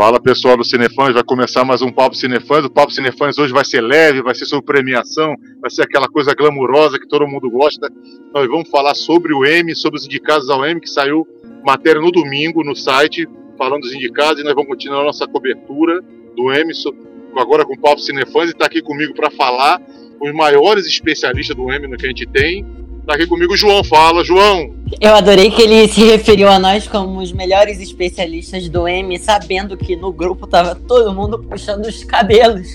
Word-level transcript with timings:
Fala 0.00 0.18
pessoal 0.18 0.56
do 0.56 0.64
Cinefãs, 0.64 1.12
vai 1.12 1.22
começar 1.22 1.62
mais 1.62 1.82
um 1.82 1.92
Papo 1.92 2.16
Cinefãs. 2.16 2.64
O 2.64 2.70
Papo 2.70 2.90
Cinefãs 2.90 3.36
hoje 3.36 3.52
vai 3.52 3.66
ser 3.66 3.82
leve, 3.82 4.22
vai 4.22 4.34
ser 4.34 4.46
sobre 4.46 4.64
premiação, 4.64 5.36
vai 5.60 5.70
ser 5.70 5.82
aquela 5.82 6.08
coisa 6.08 6.34
glamurosa 6.34 6.98
que 6.98 7.06
todo 7.06 7.28
mundo 7.28 7.50
gosta. 7.50 7.86
Nós 8.32 8.48
vamos 8.48 8.70
falar 8.70 8.94
sobre 8.94 9.34
o 9.34 9.44
M, 9.44 9.76
sobre 9.76 9.98
os 9.98 10.06
indicados 10.06 10.48
ao 10.48 10.64
M, 10.64 10.80
que 10.80 10.88
saiu 10.88 11.28
matéria 11.62 12.00
no 12.00 12.10
domingo 12.10 12.64
no 12.64 12.74
site, 12.74 13.28
falando 13.58 13.82
dos 13.82 13.92
indicados, 13.92 14.40
e 14.40 14.42
nós 14.42 14.54
vamos 14.54 14.70
continuar 14.70 15.02
a 15.02 15.04
nossa 15.04 15.28
cobertura 15.28 16.00
do 16.34 16.50
M, 16.50 16.72
agora 17.36 17.66
com 17.66 17.74
o 17.74 17.78
Papo 17.78 18.00
Cinefãs, 18.00 18.48
e 18.48 18.52
está 18.52 18.64
aqui 18.64 18.80
comigo 18.80 19.12
para 19.12 19.30
falar 19.30 19.82
os 20.18 20.32
maiores 20.32 20.86
especialistas 20.86 21.54
do 21.54 21.70
M 21.70 21.94
que 21.98 22.06
a 22.06 22.08
gente 22.08 22.26
tem, 22.26 22.64
Tá 23.10 23.16
aqui 23.16 23.26
comigo 23.26 23.54
o 23.54 23.56
João. 23.56 23.82
Fala, 23.82 24.22
João. 24.22 24.72
Eu 25.00 25.16
adorei 25.16 25.50
que 25.50 25.60
ele 25.60 25.88
se 25.88 26.04
referiu 26.04 26.48
a 26.48 26.60
nós 26.60 26.86
como 26.86 27.18
os 27.18 27.32
melhores 27.32 27.80
especialistas 27.80 28.68
do 28.68 28.86
M, 28.86 29.18
sabendo 29.18 29.76
que 29.76 29.96
no 29.96 30.12
grupo 30.12 30.46
tava 30.46 30.76
todo 30.76 31.12
mundo 31.12 31.36
puxando 31.40 31.86
os 31.86 32.04
cabelos, 32.04 32.72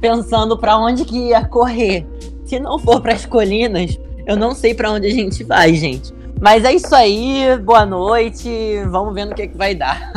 pensando 0.00 0.56
para 0.56 0.78
onde 0.78 1.04
que 1.04 1.28
ia 1.28 1.44
correr. 1.44 2.06
Se 2.46 2.58
não 2.58 2.78
for 2.78 3.02
para 3.02 3.12
as 3.12 3.26
colinas, 3.26 3.98
eu 4.26 4.34
não 4.34 4.54
sei 4.54 4.72
para 4.72 4.90
onde 4.90 5.08
a 5.08 5.12
gente 5.12 5.44
vai, 5.44 5.74
gente. 5.74 6.10
Mas 6.40 6.64
é 6.64 6.72
isso 6.72 6.94
aí, 6.94 7.44
boa 7.62 7.84
noite, 7.84 8.48
vamos 8.90 9.12
ver 9.12 9.26
no 9.26 9.34
que, 9.34 9.46
que 9.46 9.58
vai 9.58 9.74
dar. 9.74 10.10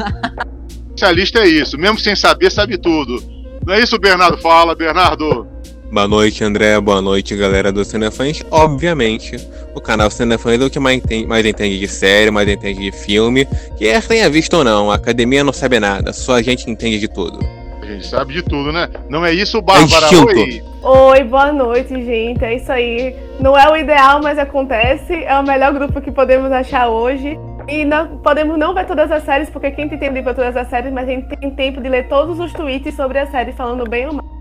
Especialista 0.95 1.39
é 1.39 1.47
isso, 1.49 1.77
mesmo 1.77 1.99
sem 1.99 2.15
saber, 2.15 2.49
sabe 2.49 2.77
tudo. 2.77 3.21
Não 3.67 3.73
é 3.73 3.81
isso, 3.81 3.99
Bernardo? 3.99 4.37
Fala, 4.37 4.73
Bernardo. 4.73 5.45
Boa 5.91 6.07
noite, 6.07 6.43
André. 6.43 6.79
Boa 6.79 7.01
noite, 7.01 7.35
galera 7.35 7.71
do 7.71 7.83
Cinefãs. 7.83 8.43
Obviamente, 8.51 9.35
o 9.73 9.81
canal 9.81 10.11
Cinefãs 10.11 10.61
é 10.61 10.65
o 10.65 10.69
que 10.69 10.79
mais 10.79 10.97
entende, 10.97 11.25
mais 11.25 11.43
entende 11.43 11.79
de 11.79 11.87
série, 11.87 12.29
mais 12.29 12.47
entende 12.47 12.79
de 12.79 12.91
filme. 12.91 13.47
Que 13.75 13.87
é 13.87 13.99
tenha 13.99 14.29
visto 14.29 14.53
ou 14.57 14.63
não, 14.63 14.91
a 14.91 14.95
academia 14.95 15.43
não 15.43 15.51
sabe 15.51 15.79
nada, 15.79 16.13
só 16.13 16.33
a 16.33 16.43
gente 16.43 16.69
entende 16.69 16.99
de 16.99 17.07
tudo. 17.07 17.39
A 17.81 17.85
gente 17.87 18.05
sabe 18.05 18.33
de 18.33 18.43
tudo, 18.43 18.71
né? 18.71 18.87
Não 19.09 19.25
é 19.25 19.33
isso, 19.33 19.59
Bárbara? 19.63 20.05
É 20.05 20.15
Oi. 20.15 20.63
Oi, 20.83 21.23
boa 21.23 21.51
noite, 21.51 21.89
gente. 21.89 22.45
É 22.45 22.55
isso 22.55 22.71
aí. 22.71 23.15
Não 23.39 23.57
é 23.57 23.67
o 23.67 23.75
ideal, 23.75 24.21
mas 24.21 24.37
acontece. 24.37 25.23
É 25.23 25.39
o 25.39 25.43
melhor 25.43 25.73
grupo 25.73 25.99
que 25.99 26.11
podemos 26.11 26.51
achar 26.51 26.87
hoje. 26.87 27.35
E 27.67 27.83
não, 27.83 28.19
podemos 28.19 28.59
não 28.59 28.75
ver 28.75 28.85
todas 28.85 29.11
as 29.11 29.23
séries, 29.23 29.49
porque 29.49 29.71
quem 29.71 29.89
tem 29.89 29.97
tempo 29.97 30.13
de 30.13 30.21
ver 30.21 30.35
todas 30.35 30.55
as 30.55 30.69
séries, 30.69 30.93
mas 30.93 31.07
a 31.07 31.11
gente 31.11 31.35
tem 31.35 31.49
tempo 31.49 31.81
de 31.81 31.89
ler 31.89 32.07
todos 32.07 32.39
os 32.39 32.53
tweets 32.53 32.95
sobre 32.95 33.17
a 33.17 33.25
série 33.25 33.53
falando 33.53 33.89
bem 33.89 34.05
ou 34.05 34.13
mal. 34.13 34.38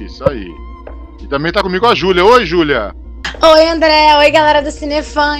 Isso 0.00 0.26
aí. 0.28 0.48
E 1.22 1.26
também 1.26 1.52
tá 1.52 1.62
comigo 1.62 1.86
a 1.86 1.94
Júlia. 1.94 2.24
Oi, 2.24 2.46
Júlia. 2.46 2.94
Oi, 3.42 3.68
André. 3.68 4.16
Oi, 4.16 4.30
galera 4.30 4.62
do 4.62 4.70
Cinefã. 4.70 5.36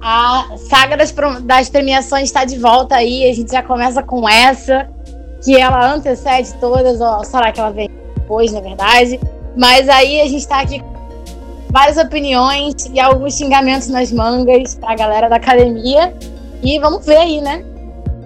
A 0.00 0.56
saga 0.56 0.96
das, 0.96 1.12
das 1.42 1.68
premiações 1.68 2.24
está 2.24 2.44
de 2.44 2.56
volta 2.58 2.94
aí. 2.94 3.28
A 3.28 3.34
gente 3.34 3.50
já 3.50 3.62
começa 3.62 4.00
com 4.02 4.28
essa, 4.28 4.88
que 5.44 5.56
ela 5.56 5.92
antecede 5.92 6.54
todas, 6.60 7.00
ou 7.00 7.24
será 7.24 7.50
que 7.50 7.58
ela 7.58 7.70
vem 7.70 7.90
depois, 8.14 8.52
na 8.52 8.60
verdade. 8.60 9.18
Mas 9.56 9.88
aí 9.88 10.20
a 10.20 10.24
gente 10.24 10.42
está 10.42 10.60
aqui 10.60 10.78
com 10.78 10.94
várias 11.72 11.96
opiniões 11.96 12.74
e 12.92 13.00
alguns 13.00 13.36
xingamentos 13.36 13.88
nas 13.88 14.12
mangas 14.12 14.76
pra 14.76 14.94
galera 14.94 15.28
da 15.28 15.36
academia. 15.36 16.14
E 16.62 16.78
vamos 16.78 17.04
ver 17.04 17.16
aí, 17.16 17.40
né? 17.40 17.64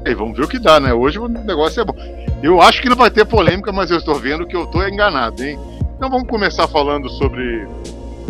E 0.04 0.14
vamos 0.14 0.36
ver 0.36 0.44
o 0.44 0.48
que 0.48 0.58
dá, 0.58 0.78
né? 0.78 0.92
Hoje 0.92 1.18
o 1.18 1.28
negócio 1.28 1.80
é 1.80 1.84
bom. 1.84 1.94
Eu 2.42 2.60
acho 2.60 2.82
que 2.82 2.88
não 2.88 2.96
vai 2.96 3.08
ter 3.08 3.24
polêmica, 3.24 3.70
mas 3.70 3.90
eu 3.90 3.98
estou 3.98 4.16
vendo 4.16 4.46
que 4.46 4.56
eu 4.56 4.64
estou 4.64 4.86
enganado, 4.86 5.44
hein? 5.44 5.56
Então 5.96 6.10
vamos 6.10 6.26
começar 6.26 6.66
falando 6.66 7.08
sobre 7.08 7.68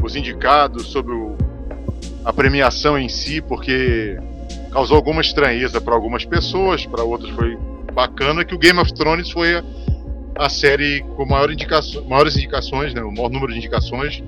os 0.03 0.15
indicados, 0.15 0.89
sobre 0.89 1.15
o, 1.15 1.35
a 2.23 2.31
premiação 2.31 2.99
em 2.99 3.09
si, 3.09 3.41
porque 3.41 4.19
causou 4.71 4.99
alguma 4.99 5.23
estranheza 5.23 5.81
para 5.81 5.95
algumas 5.95 6.27
pessoas, 6.27 6.85
para 6.85 7.03
outras 7.03 7.31
foi 7.35 7.57
bacana 7.95 8.45
que 8.45 8.55
o 8.55 8.59
Game 8.59 8.79
of 8.79 8.93
Thrones 8.93 9.31
foi 9.31 9.57
a, 9.57 9.65
a 10.37 10.49
série 10.51 11.03
com 11.17 11.25
maior 11.25 11.51
indicação, 11.51 12.05
maiores 12.05 12.37
indicações, 12.37 12.93
né, 12.93 13.03
o 13.03 13.11
maior 13.11 13.31
número 13.31 13.53
de 13.53 13.59
indicações. 13.59 14.23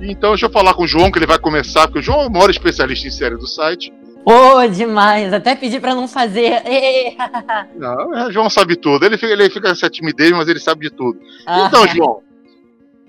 Então 0.00 0.30
deixa 0.30 0.46
eu 0.46 0.50
falar 0.50 0.74
com 0.74 0.82
o 0.82 0.88
João, 0.88 1.12
que 1.12 1.18
ele 1.18 1.26
vai 1.26 1.38
começar, 1.38 1.86
porque 1.86 2.00
o 2.00 2.02
João 2.02 2.22
é 2.22 2.26
o 2.26 2.30
maior 2.30 2.50
especialista 2.50 3.06
em 3.06 3.10
série 3.12 3.36
do 3.36 3.46
site. 3.46 3.92
Pô, 4.24 4.58
oh, 4.58 4.68
demais. 4.68 5.32
Até 5.32 5.54
pedi 5.54 5.80
pra 5.80 5.94
não 5.94 6.06
fazer. 6.06 6.62
não, 7.76 8.10
o 8.10 8.14
é, 8.14 8.32
João 8.32 8.50
sabe 8.50 8.76
tudo. 8.76 9.04
Ele 9.04 9.16
fica, 9.16 9.32
ele 9.32 9.50
fica 9.50 9.68
essa 9.68 9.88
timidez, 9.88 10.30
mas 10.32 10.48
ele 10.48 10.60
sabe 10.60 10.88
de 10.88 10.94
tudo. 10.94 11.18
Ah, 11.46 11.66
então, 11.66 11.86
João, 11.88 12.22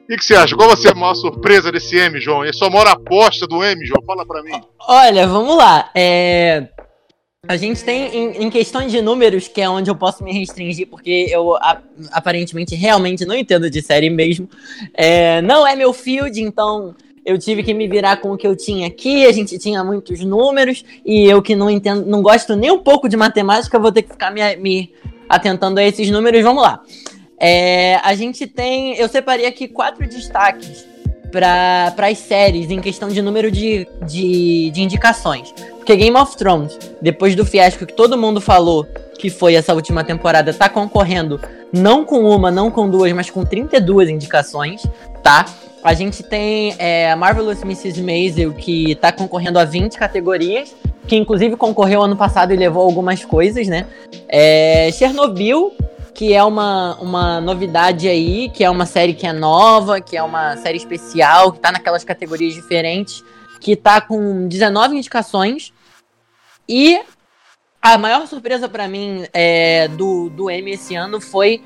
o 0.04 0.08
que, 0.08 0.18
que, 0.18 0.26
você 0.26 0.36
acha? 0.36 0.56
Qual 0.56 0.68
vai 0.68 0.78
ser 0.78 0.92
a 0.92 0.96
maior 0.96 1.14
surpresa 1.16 1.72
desse 1.72 1.98
M, 1.98 2.20
João? 2.20 2.46
E 2.46 2.50
a 2.50 2.54
sua 2.54 2.70
maior 2.70 2.88
aposta 2.88 3.46
do 3.46 3.64
M, 3.64 3.86
João? 3.86 4.04
Fala 4.06 4.26
pra 4.26 4.42
mim. 4.42 4.62
Olha, 4.88 5.28
vamos 5.28 5.58
lá. 5.58 5.90
É... 5.94 6.68
A 7.48 7.58
gente 7.58 7.84
tem, 7.84 8.16
em, 8.16 8.44
em 8.44 8.50
questões 8.52 8.92
de 8.92 9.02
números, 9.02 9.48
que 9.48 9.62
é 9.62 9.68
onde 9.68 9.90
eu 9.90 9.96
posso 9.96 10.24
me 10.24 10.32
restringir, 10.32 10.88
porque 10.88 11.28
eu 11.30 11.56
a, 11.56 11.82
aparentemente 12.12 12.76
realmente 12.76 13.26
não 13.26 13.36
entendo 13.36 13.70
de 13.70 13.82
série 13.82 14.10
mesmo. 14.10 14.48
É... 14.94 15.42
Não 15.42 15.66
é 15.66 15.76
meu 15.76 15.92
field, 15.92 16.40
então 16.42 16.96
eu 17.26 17.38
tive 17.38 17.64
que 17.64 17.74
me 17.74 17.88
virar 17.88 18.18
com 18.18 18.32
o 18.32 18.38
que 18.38 18.48
eu 18.48 18.56
tinha 18.56 18.88
aqui, 18.88 19.26
a 19.26 19.32
gente 19.32 19.58
tinha 19.58 19.84
muitos 19.84 20.20
números, 20.22 20.84
e 21.06 21.26
eu 21.26 21.42
que 21.42 21.56
não 21.56 21.70
entendo, 21.70 22.06
não 22.06 22.22
gosto 22.22 22.56
nem 22.56 22.72
um 22.72 22.80
pouco 22.80 23.08
de 23.08 23.16
matemática, 23.16 23.80
vou 23.80 23.92
ter 23.92 24.02
que 24.02 24.12
ficar 24.12 24.32
me, 24.32 24.56
me 24.58 24.94
atentando 25.30 25.80
a 25.80 25.84
esses 25.84 26.10
números. 26.10 26.42
Vamos 26.44 26.64
lá. 26.64 26.81
É, 27.40 27.96
a 28.04 28.14
gente 28.14 28.46
tem. 28.46 28.96
Eu 28.98 29.08
separei 29.08 29.46
aqui 29.46 29.68
quatro 29.68 30.08
destaques 30.08 30.86
para 31.31 32.08
as 32.08 32.18
séries 32.18 32.70
em 32.70 32.81
questão 32.81 33.08
de 33.08 33.22
número 33.22 33.50
de, 33.50 33.88
de, 34.06 34.70
de 34.72 34.81
indicações. 34.81 35.52
Porque 35.78 35.96
Game 35.96 36.16
of 36.18 36.36
Thrones, 36.36 36.78
depois 37.02 37.36
do 37.36 37.46
fiasco 37.46 37.86
que 37.86 37.94
todo 37.94 38.18
mundo 38.18 38.42
falou 38.42 38.86
que 39.18 39.30
foi 39.30 39.56
essa 39.56 39.74
última 39.74 40.04
temporada, 40.04 40.54
tá 40.54 40.68
concorrendo 40.68 41.40
não 41.72 42.04
com 42.04 42.26
uma, 42.26 42.52
não 42.52 42.70
com 42.70 42.90
duas, 42.90 43.12
mas 43.14 43.30
com 43.30 43.46
32 43.46 44.10
indicações, 44.10 44.84
tá? 45.24 45.46
A 45.84 45.94
gente 45.94 46.22
tem 46.22 46.75
é, 46.78 47.16
Marvelous 47.16 47.64
Mrs. 47.64 48.02
Maisel, 48.02 48.53
que 48.53 48.96
tá 48.96 49.12
concorrendo 49.12 49.58
a 49.58 49.66
20 49.66 49.97
categorias, 49.97 50.75
que 51.08 51.16
inclusive 51.16 51.56
concorreu 51.56 52.03
ano 52.03 52.16
passado 52.16 52.53
e 52.53 52.56
levou 52.56 52.84
algumas 52.84 53.25
coisas, 53.25 53.68
né? 53.68 53.88
É, 54.28 54.92
Chernobyl, 54.92 55.74
que 56.14 56.34
é 56.34 56.44
uma, 56.44 56.97
uma 57.02 57.42
novidade 57.42 58.08
aí, 58.08 58.50
que 58.50 58.64
é 58.64 58.69
uma 58.69 58.86
série 58.86 59.14
que 59.14 59.25
é 59.25 59.34
nova, 59.34 60.00
que 60.00 60.16
é 60.16 60.22
uma 60.22 60.56
série 60.58 60.78
especial, 60.78 61.52
que 61.52 61.59
tá 61.59 61.72
naquelas 61.72 62.03
categorias 62.03 62.53
diferentes, 62.53 63.24
que 63.59 63.75
tá 63.75 64.00
com 64.00 64.48
19 64.48 64.98
indicações. 64.98 65.74
E 66.69 67.02
a 67.81 67.98
maior 67.98 68.28
surpresa 68.28 68.69
para 68.69 68.88
mim 68.88 69.25
é, 69.34 69.88
do, 69.88 70.30
do 70.30 70.52
Emmy 70.52 70.74
esse 70.74 70.94
ano 70.94 71.19
foi 71.19 71.63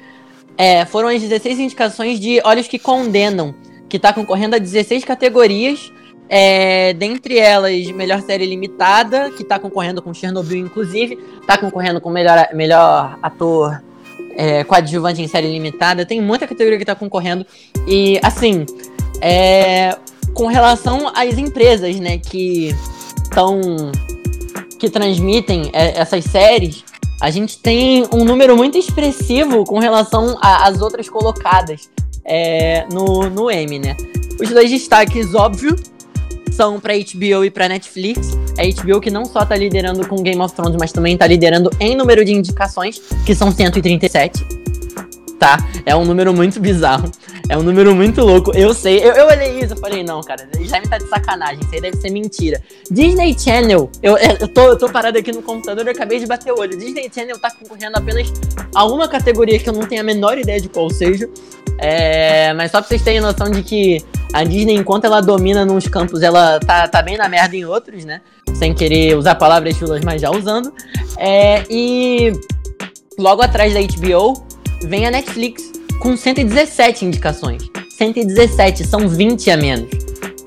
é, 0.58 0.86
foram 0.86 1.10
as 1.10 1.22
16 1.22 1.60
indicações 1.60 2.18
de 2.18 2.40
Olhos 2.46 2.68
que 2.68 2.80
Condenam, 2.80 3.54
que 3.90 3.98
está 3.98 4.14
concorrendo 4.14 4.56
a 4.56 4.60
16 4.60 5.04
categorias. 5.04 5.92
É, 6.28 6.94
dentre 6.94 7.38
elas, 7.38 7.86
melhor 7.92 8.20
série 8.22 8.48
limitada, 8.48 9.30
que 9.30 9.44
está 9.44 9.60
concorrendo 9.60 10.02
com 10.02 10.14
Chernobyl, 10.14 10.58
inclusive, 10.58 11.20
está 11.40 11.56
concorrendo 11.58 12.02
com 12.02 12.10
melhor, 12.10 12.48
melhor 12.54 13.20
ator 13.22 13.80
é, 14.36 14.64
coadjuvante 14.64 15.22
em 15.22 15.28
série 15.28 15.52
limitada. 15.52 16.06
Tem 16.06 16.22
muita 16.22 16.48
categoria 16.48 16.78
que 16.78 16.84
está 16.84 16.96
concorrendo. 16.96 17.46
E, 17.88 18.20
assim, 18.24 18.66
é, 19.22 19.96
com 20.34 20.48
relação 20.48 21.12
às 21.16 21.38
empresas, 21.38 22.00
né, 22.00 22.18
que 22.18 22.76
estão. 23.24 23.62
que 24.80 24.90
transmitem 24.90 25.70
é, 25.74 26.00
essas 26.00 26.26
séries, 26.26 26.84
a 27.22 27.30
gente 27.30 27.60
tem 27.60 28.06
um 28.14 28.26
número 28.26 28.58
muito 28.58 28.78
expressivo 28.78 29.64
com 29.64 29.80
relação 29.80 30.38
às 30.42 30.82
outras 30.82 31.08
colocadas 31.08 31.90
é, 32.26 32.86
no, 32.92 33.30
no 33.30 33.52
M, 33.52 33.80
né? 33.80 33.96
Os 34.42 34.50
dois 34.50 34.70
destaques, 34.70 35.34
óbvio, 35.34 35.76
são 36.52 36.80
para 36.80 36.94
HBO 36.94 37.46
e 37.46 37.52
para 37.52 37.70
Netflix. 37.70 38.32
A 38.58 38.84
HBO 38.84 39.00
que 39.00 39.12
não 39.12 39.26
só 39.26 39.46
tá 39.46 39.56
liderando 39.56 40.08
com 40.08 40.22
Game 40.22 40.42
of 40.42 40.54
Thrones, 40.56 40.78
mas 40.80 40.92
também 40.92 41.18
tá 41.18 41.28
liderando 41.28 41.70
em 41.80 41.96
número 41.96 42.24
de 42.24 42.34
indicações, 42.34 43.00
que 43.26 43.36
são 43.36 43.52
137. 43.52 44.46
Tá? 45.40 45.58
É 45.86 45.96
um 45.96 46.06
número 46.06 46.34
muito 46.34 46.60
bizarro. 46.60 47.12
É 47.48 47.58
um 47.58 47.62
número 47.62 47.94
muito 47.94 48.22
louco. 48.22 48.52
Eu 48.56 48.74
sei. 48.74 49.00
Eu, 49.00 49.14
eu 49.14 49.28
olhei 49.28 49.60
isso 49.60 49.74
e 49.76 49.78
falei, 49.78 50.04
não, 50.04 50.22
cara, 50.22 50.48
já 50.62 50.80
me 50.80 50.88
tá 50.88 50.98
de 50.98 51.08
sacanagem. 51.08 51.60
Isso 51.62 51.74
aí 51.74 51.82
deve 51.82 51.98
ser 51.98 52.10
mentira. 52.10 52.62
Disney 52.90 53.38
Channel. 53.38 53.90
Eu, 54.02 54.18
eu, 54.18 54.48
tô, 54.48 54.62
eu 54.70 54.78
tô 54.78 54.90
parado 54.90 55.18
aqui 55.18 55.32
no 55.32 55.42
computador 55.42 55.86
e 55.86 55.90
acabei 55.90 56.20
de 56.20 56.26
bater 56.26 56.52
o 56.52 56.60
olho. 56.60 56.78
Disney 56.78 57.10
Channel 57.14 57.38
tá 57.38 57.52
concorrendo 57.52 57.98
apenas 57.98 58.32
a 58.74 58.86
uma 58.86 59.08
categoria 59.08 59.60
que 59.60 59.70
eu 59.70 59.74
não 59.74 59.86
tenho 59.86 60.02
a 60.02 60.04
menor 60.04 60.38
ideia 60.38 60.60
de 60.60 60.70
qual 60.70 60.90
seja. 60.90 61.30
É, 61.78 62.54
mas 62.54 62.72
só 62.72 62.80
pra 62.80 62.88
vocês 62.88 63.02
terem 63.04 63.22
noção 63.22 63.52
de 63.52 63.62
que 63.62 64.04
a 64.34 64.44
Disney, 64.44 64.76
enquanto 64.76 65.06
ela 65.06 65.22
domina 65.22 65.66
nos 65.66 65.88
campos, 65.88 66.24
ela 66.24 66.60
tá, 66.60 66.88
tá 66.88 67.02
bem 67.02 67.18
na 67.18 67.30
merda 67.30 67.56
em 67.56 67.66
outros, 67.66 68.06
né? 68.06 68.22
Sem 68.56 68.74
querer 68.74 69.16
usar 69.18 69.36
palavras 69.36 69.76
chulas, 69.76 70.04
mas 70.04 70.22
já 70.22 70.32
usando. 70.32 70.74
É, 71.18 71.64
e 71.70 72.34
logo 73.20 73.42
atrás 73.42 73.74
da 73.74 73.80
HBO 73.82 74.46
vem 74.84 75.06
a 75.06 75.12
Netflix 75.12 75.75
com 76.00 76.16
117 76.16 77.06
indicações. 77.06 77.70
117, 77.90 78.86
são 78.86 79.08
20 79.08 79.52
a 79.52 79.58
menos. 79.58 79.90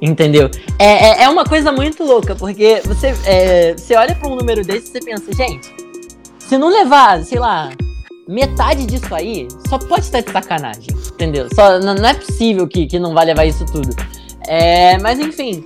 Entendeu? 0.00 0.49
É, 0.79 1.09
é, 1.09 1.23
é 1.25 1.29
uma 1.29 1.45
coisa 1.45 1.73
muito 1.73 2.05
louca, 2.05 2.35
porque 2.37 2.81
você, 2.85 3.15
é, 3.27 3.75
você 3.75 3.97
olha 3.97 4.15
para 4.15 4.29
um 4.29 4.37
número 4.37 4.65
desse 4.65 4.89
e 4.89 4.93
você 4.93 5.00
pensa, 5.00 5.33
gente, 5.33 5.69
se 6.39 6.56
não 6.56 6.69
levar, 6.69 7.25
sei 7.25 7.41
lá, 7.41 7.71
metade 8.29 8.87
disso 8.87 9.12
aí 9.12 9.49
só 9.69 9.79
pode 9.79 10.03
estar 10.03 10.21
de 10.21 10.31
sacanagem, 10.31 10.89
entendeu? 11.12 11.49
Só, 11.53 11.81
não, 11.81 11.94
é 11.94 12.15
possível 12.15 12.69
que, 12.69 12.87
que 12.87 12.99
não 12.99 13.12
vai 13.12 13.25
levar 13.25 13.44
isso 13.47 13.67
tudo. 13.67 13.89
É, 14.47 14.99
mas 14.99 15.19
enfim, 15.19 15.65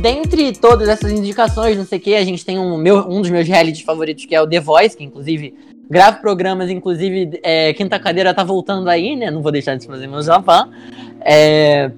dentre 0.00 0.52
todas 0.52 0.88
essas 0.88 1.12
indicações, 1.12 1.76
não 1.76 1.84
sei 1.84 1.98
o 1.98 2.00
que, 2.00 2.14
a 2.14 2.24
gente 2.24 2.44
tem 2.44 2.58
um, 2.58 2.78
meu, 2.78 3.00
um 3.08 3.20
dos 3.20 3.30
meus 3.30 3.46
realities 3.46 3.84
favoritos, 3.84 4.24
que 4.24 4.34
é 4.34 4.40
o 4.40 4.48
The 4.48 4.60
Voice, 4.60 4.96
que 4.96 5.04
inclusive 5.04 5.54
gravo 5.88 6.20
programas, 6.20 6.70
inclusive 6.70 7.40
é, 7.42 7.72
Quinta 7.74 7.98
Cadeira 7.98 8.34
tá 8.34 8.44
voltando 8.44 8.88
aí, 8.88 9.16
né? 9.16 9.30
Não 9.30 9.42
vou 9.42 9.52
deixar 9.52 9.76
de 9.76 9.86
fazer 9.86 10.06
meu 10.06 10.22
Japão. 10.22 10.70
É, 11.20 11.90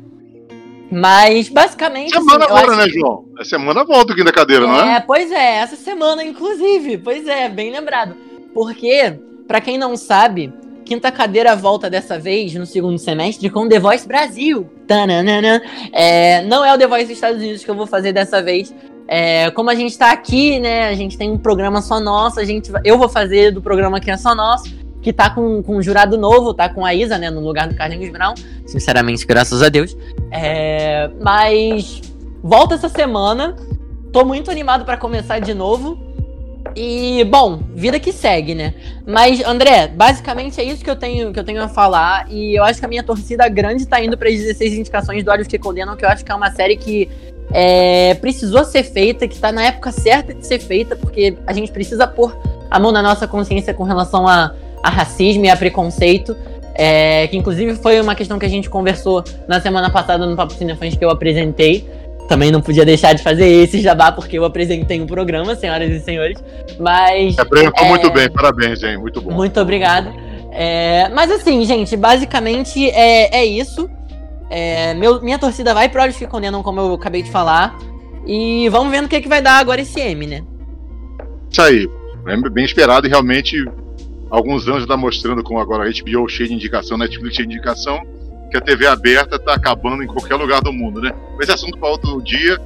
mas, 0.90 1.48
basicamente. 1.48 2.12
Semana 2.12 2.46
assim, 2.46 2.54
agora, 2.54 2.76
né, 2.76 2.88
João? 2.88 3.24
É 3.38 3.44
semana 3.44 3.84
volta 3.84 4.12
o 4.12 4.16
Quinta 4.16 4.32
Cadeira, 4.32 4.64
é, 4.64 4.68
não 4.68 4.80
é? 4.80 4.96
É, 4.96 5.00
pois 5.00 5.30
é, 5.30 5.56
essa 5.56 5.76
semana, 5.76 6.24
inclusive. 6.24 6.98
Pois 6.98 7.26
é, 7.26 7.48
bem 7.48 7.70
lembrado. 7.70 8.14
Porque, 8.54 9.14
para 9.46 9.60
quem 9.60 9.76
não 9.76 9.96
sabe, 9.96 10.52
Quinta 10.84 11.12
Cadeira 11.12 11.54
volta 11.54 11.90
dessa 11.90 12.18
vez 12.18 12.54
no 12.54 12.64
segundo 12.64 12.98
semestre 12.98 13.50
com 13.50 13.68
The 13.68 13.78
Voice 13.78 14.08
Brasil. 14.08 14.68
Tananana. 14.86 15.62
É, 15.92 16.42
não 16.42 16.64
é 16.64 16.74
o 16.74 16.78
The 16.78 16.86
Voice 16.86 17.12
Estados 17.12 17.38
Unidos 17.38 17.62
que 17.62 17.70
eu 17.70 17.74
vou 17.74 17.86
fazer 17.86 18.12
dessa 18.12 18.40
vez. 18.42 18.74
É, 19.08 19.50
como 19.52 19.70
a 19.70 19.74
gente 19.74 19.96
tá 19.96 20.12
aqui, 20.12 20.60
né? 20.60 20.88
A 20.88 20.94
gente 20.94 21.16
tem 21.16 21.30
um 21.30 21.38
programa 21.38 21.80
só 21.80 21.98
nosso. 21.98 22.38
A 22.38 22.44
gente, 22.44 22.70
eu 22.84 22.98
vou 22.98 23.08
fazer 23.08 23.50
do 23.50 23.62
programa 23.62 23.98
que 23.98 24.10
é 24.10 24.16
só 24.18 24.34
nosso. 24.34 24.76
Que 25.00 25.12
tá 25.12 25.30
com, 25.30 25.62
com 25.62 25.76
um 25.76 25.82
jurado 25.82 26.18
novo, 26.18 26.52
tá 26.52 26.68
com 26.68 26.84
a 26.84 26.94
Isa, 26.94 27.16
né? 27.16 27.30
No 27.30 27.40
lugar 27.40 27.66
do 27.68 27.74
Carlinhos 27.74 28.10
Brown. 28.10 28.34
Sinceramente, 28.66 29.26
graças 29.26 29.62
a 29.62 29.70
Deus. 29.70 29.96
É, 30.30 31.10
mas 31.22 32.02
volta 32.42 32.74
essa 32.74 32.90
semana. 32.90 33.56
Tô 34.12 34.24
muito 34.24 34.50
animado 34.50 34.84
para 34.84 34.98
começar 34.98 35.38
de 35.38 35.54
novo. 35.54 36.06
E, 36.76 37.24
bom, 37.24 37.60
vida 37.74 37.98
que 37.98 38.12
segue, 38.12 38.54
né? 38.54 38.74
Mas, 39.06 39.42
André, 39.42 39.88
basicamente 39.88 40.60
é 40.60 40.64
isso 40.64 40.84
que 40.84 40.90
eu 40.90 40.96
tenho, 40.96 41.32
que 41.32 41.40
eu 41.40 41.44
tenho 41.44 41.62
a 41.62 41.68
falar. 41.68 42.30
E 42.30 42.58
eu 42.58 42.64
acho 42.64 42.78
que 42.78 42.84
a 42.84 42.88
minha 42.88 43.02
torcida 43.02 43.48
grande 43.48 43.86
tá 43.86 44.02
indo 44.02 44.18
para 44.18 44.28
as 44.28 44.34
16 44.34 44.74
indicações 44.74 45.24
do 45.24 45.30
Olhos 45.30 45.46
que 45.46 45.58
Condenam, 45.58 45.96
que 45.96 46.04
eu 46.04 46.08
acho 46.08 46.24
que 46.24 46.30
é 46.30 46.34
uma 46.34 46.50
série 46.50 46.76
que 46.76 47.08
é, 47.52 48.14
precisou 48.14 48.64
ser 48.64 48.82
feita, 48.82 49.26
que 49.26 49.38
tá 49.38 49.50
na 49.50 49.64
época 49.64 49.90
certa 49.90 50.34
de 50.34 50.46
ser 50.46 50.58
feita, 50.58 50.96
porque 50.96 51.36
a 51.46 51.52
gente 51.52 51.72
precisa 51.72 52.06
pôr 52.06 52.36
a 52.70 52.78
mão 52.78 52.92
na 52.92 53.02
nossa 53.02 53.26
consciência 53.26 53.72
com 53.72 53.84
relação 53.84 54.26
a, 54.26 54.52
a 54.82 54.90
racismo 54.90 55.44
e 55.44 55.50
a 55.50 55.56
preconceito. 55.56 56.36
É, 56.74 57.26
que 57.26 57.36
inclusive 57.36 57.74
foi 57.74 58.00
uma 58.00 58.14
questão 58.14 58.38
que 58.38 58.46
a 58.46 58.48
gente 58.48 58.70
conversou 58.70 59.24
na 59.48 59.60
semana 59.60 59.90
passada 59.90 60.24
no 60.24 60.36
Papo 60.36 60.54
Cinefãs 60.54 60.94
que 60.94 61.04
eu 61.04 61.10
apresentei. 61.10 61.88
Também 62.28 62.52
não 62.52 62.60
podia 62.60 62.84
deixar 62.84 63.14
de 63.14 63.22
fazer 63.22 63.48
esse 63.48 63.80
jabá, 63.80 64.12
porque 64.12 64.38
eu 64.38 64.44
apresentei 64.44 65.00
um 65.00 65.06
programa, 65.06 65.56
senhoras 65.56 65.90
e 65.90 65.98
senhores. 65.98 66.38
Mas. 66.78 67.38
Apresentou 67.38 67.84
é, 67.84 67.88
muito 67.88 68.10
bem, 68.12 68.30
parabéns, 68.30 68.82
hein? 68.82 68.98
Muito 68.98 69.20
bom. 69.20 69.32
Muito 69.32 69.58
obrigado. 69.58 70.12
É, 70.52 71.08
mas 71.08 71.30
assim, 71.30 71.64
gente, 71.64 71.96
basicamente 71.96 72.88
é, 72.90 73.38
é 73.38 73.44
isso. 73.44 73.90
É, 74.50 74.94
meu, 74.94 75.20
minha 75.20 75.38
torcida 75.38 75.74
vai 75.74 75.88
pro 75.88 76.02
Olhos 76.02 76.16
que 76.16 76.26
Condenam, 76.26 76.62
como 76.62 76.80
eu 76.80 76.94
acabei 76.94 77.22
de 77.22 77.30
falar. 77.30 77.78
E 78.26 78.68
vamos 78.68 78.90
vendo 78.90 79.06
o 79.06 79.08
que, 79.08 79.16
é 79.16 79.20
que 79.20 79.28
vai 79.28 79.40
dar 79.40 79.58
agora 79.58 79.80
esse 79.80 80.00
M, 80.00 80.26
né? 80.26 80.44
Isso 81.50 81.62
aí. 81.62 81.88
É 82.26 82.50
bem 82.50 82.64
esperado 82.64 83.06
e 83.06 83.10
realmente 83.10 83.64
alguns 84.30 84.68
anos 84.68 84.82
está 84.82 84.96
mostrando 84.96 85.42
como 85.42 85.58
agora 85.58 85.84
a 85.84 85.90
HBO 85.90 86.28
cheia 86.28 86.48
de 86.48 86.54
indicação, 86.54 86.98
Netflix 86.98 87.36
cheia 87.36 87.48
de 87.48 87.54
indicação 87.54 87.98
que 88.50 88.56
a 88.56 88.60
TV 88.60 88.86
aberta 88.86 89.36
está 89.36 89.54
acabando 89.54 90.02
em 90.02 90.06
qualquer 90.06 90.36
lugar 90.36 90.60
do 90.62 90.72
mundo, 90.72 91.00
né? 91.00 91.12
Esse 91.40 91.52
assunto 91.52 91.78
para 91.78 91.88
outro 91.88 92.20
dia. 92.22 92.58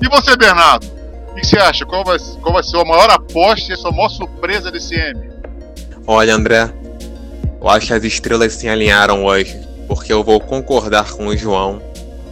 E 0.00 0.08
você, 0.08 0.36
Bernardo? 0.36 0.86
O 1.30 1.34
que 1.34 1.46
você 1.46 1.58
acha? 1.58 1.86
Qual 1.86 2.04
vai, 2.04 2.18
qual 2.42 2.54
vai 2.54 2.62
ser 2.62 2.78
a 2.78 2.84
maior 2.84 3.10
aposta 3.10 3.70
e 3.70 3.74
a 3.74 3.76
sua 3.76 3.90
maior 3.90 4.08
surpresa 4.08 4.70
desse 4.70 4.94
M? 4.94 5.30
Olha, 6.06 6.34
André, 6.34 6.72
eu 7.60 7.68
acho 7.68 7.86
que 7.86 7.94
as 7.94 8.04
estrelas 8.04 8.52
se 8.52 8.68
alinharam 8.68 9.24
hoje, 9.24 9.58
porque 9.90 10.12
eu 10.12 10.24
vou 10.24 10.40
concordar 10.40 11.12
com 11.12 11.26
o 11.26 11.36
João. 11.36 11.82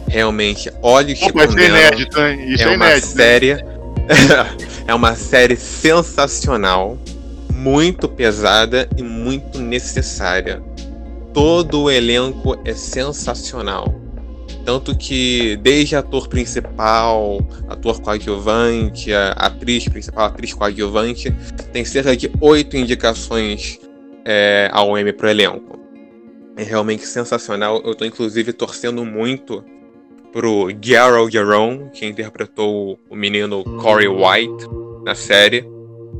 Realmente, 0.07 0.71
olhos 0.81 1.21
Opa, 1.21 1.45
isso 1.45 1.59
é 1.59 1.67
inédito, 1.67 2.19
hein? 2.19 2.51
Isso 2.51 2.63
é, 2.63 2.65
é 2.65 2.75
uma 2.75 2.85
inédito, 2.87 3.07
série. 3.07 3.51
é 4.87 4.93
uma 4.95 5.15
série 5.15 5.55
sensacional, 5.55 6.97
muito 7.53 8.09
pesada 8.09 8.89
e 8.97 9.03
muito 9.03 9.59
necessária 9.59 10.63
todo 11.33 11.83
o 11.83 11.91
elenco 11.91 12.59
é 12.65 12.73
sensacional. 12.73 13.93
Tanto 14.65 14.95
que 14.95 15.57
desde 15.57 15.95
ator 15.95 16.27
principal, 16.27 17.39
ator 17.67 18.01
coadjuvante, 18.01 19.13
atriz 19.13 19.87
principal, 19.87 20.25
atriz 20.25 20.53
coadjuvante, 20.53 21.33
tem 21.71 21.85
cerca 21.85 22.15
de 22.15 22.29
oito 22.41 22.77
indicações 22.77 23.79
é, 24.25 24.69
ao 24.71 24.97
Emmy 24.97 25.13
pro 25.13 25.29
elenco. 25.29 25.78
É 26.59 26.63
realmente 26.63 27.05
sensacional. 27.05 27.81
Eu 27.85 27.93
estou 27.93 28.05
inclusive 28.05 28.51
torcendo 28.51 29.05
muito 29.05 29.63
pro 30.29 30.67
Gerald 30.81 31.31
Jerome, 31.31 31.89
que 31.91 32.05
interpretou 32.05 32.99
o 33.09 33.15
menino 33.15 33.63
Corey 33.63 34.09
White 34.09 34.67
na 35.05 35.15
série. 35.15 35.65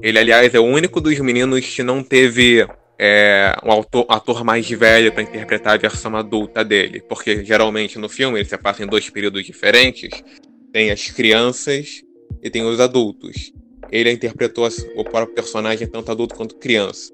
Ele, 0.01 0.17
aliás, 0.17 0.55
é 0.55 0.59
o 0.59 0.63
único 0.63 1.01
dos 1.01 1.19
meninos 1.19 1.67
que 1.67 1.83
não 1.83 2.01
teve 2.01 2.65
é, 2.97 3.53
um 3.65 3.69
autor, 3.69 4.05
ator 4.07 4.45
mais 4.45 4.69
velho 4.69 5.11
para 5.11 5.23
interpretar 5.23 5.73
a 5.73 5.77
versão 5.77 6.15
adulta 6.15 6.63
dele. 6.63 7.01
Porque 7.01 7.43
geralmente 7.43 7.99
no 7.99 8.07
filme 8.07 8.39
ele 8.39 8.47
se 8.47 8.57
passa 8.57 8.81
em 8.81 8.87
dois 8.87 9.09
períodos 9.09 9.43
diferentes. 9.43 10.23
Tem 10.71 10.89
as 10.89 11.11
crianças 11.11 12.01
e 12.41 12.49
tem 12.49 12.63
os 12.63 12.79
adultos. 12.79 13.51
Ele 13.91 14.09
interpretou 14.09 14.65
o 14.95 15.03
próprio 15.03 15.35
personagem 15.35 15.85
tanto 15.85 16.09
adulto 16.09 16.33
quanto 16.33 16.55
criança. 16.55 17.11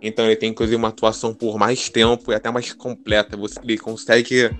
Então 0.00 0.26
ele 0.26 0.36
tem 0.36 0.50
inclusive 0.50 0.76
uma 0.76 0.88
atuação 0.88 1.34
por 1.34 1.58
mais 1.58 1.88
tempo 1.88 2.32
e 2.32 2.34
até 2.34 2.50
mais 2.50 2.72
completa. 2.72 3.38
Ele 3.62 3.78
consegue 3.78 4.50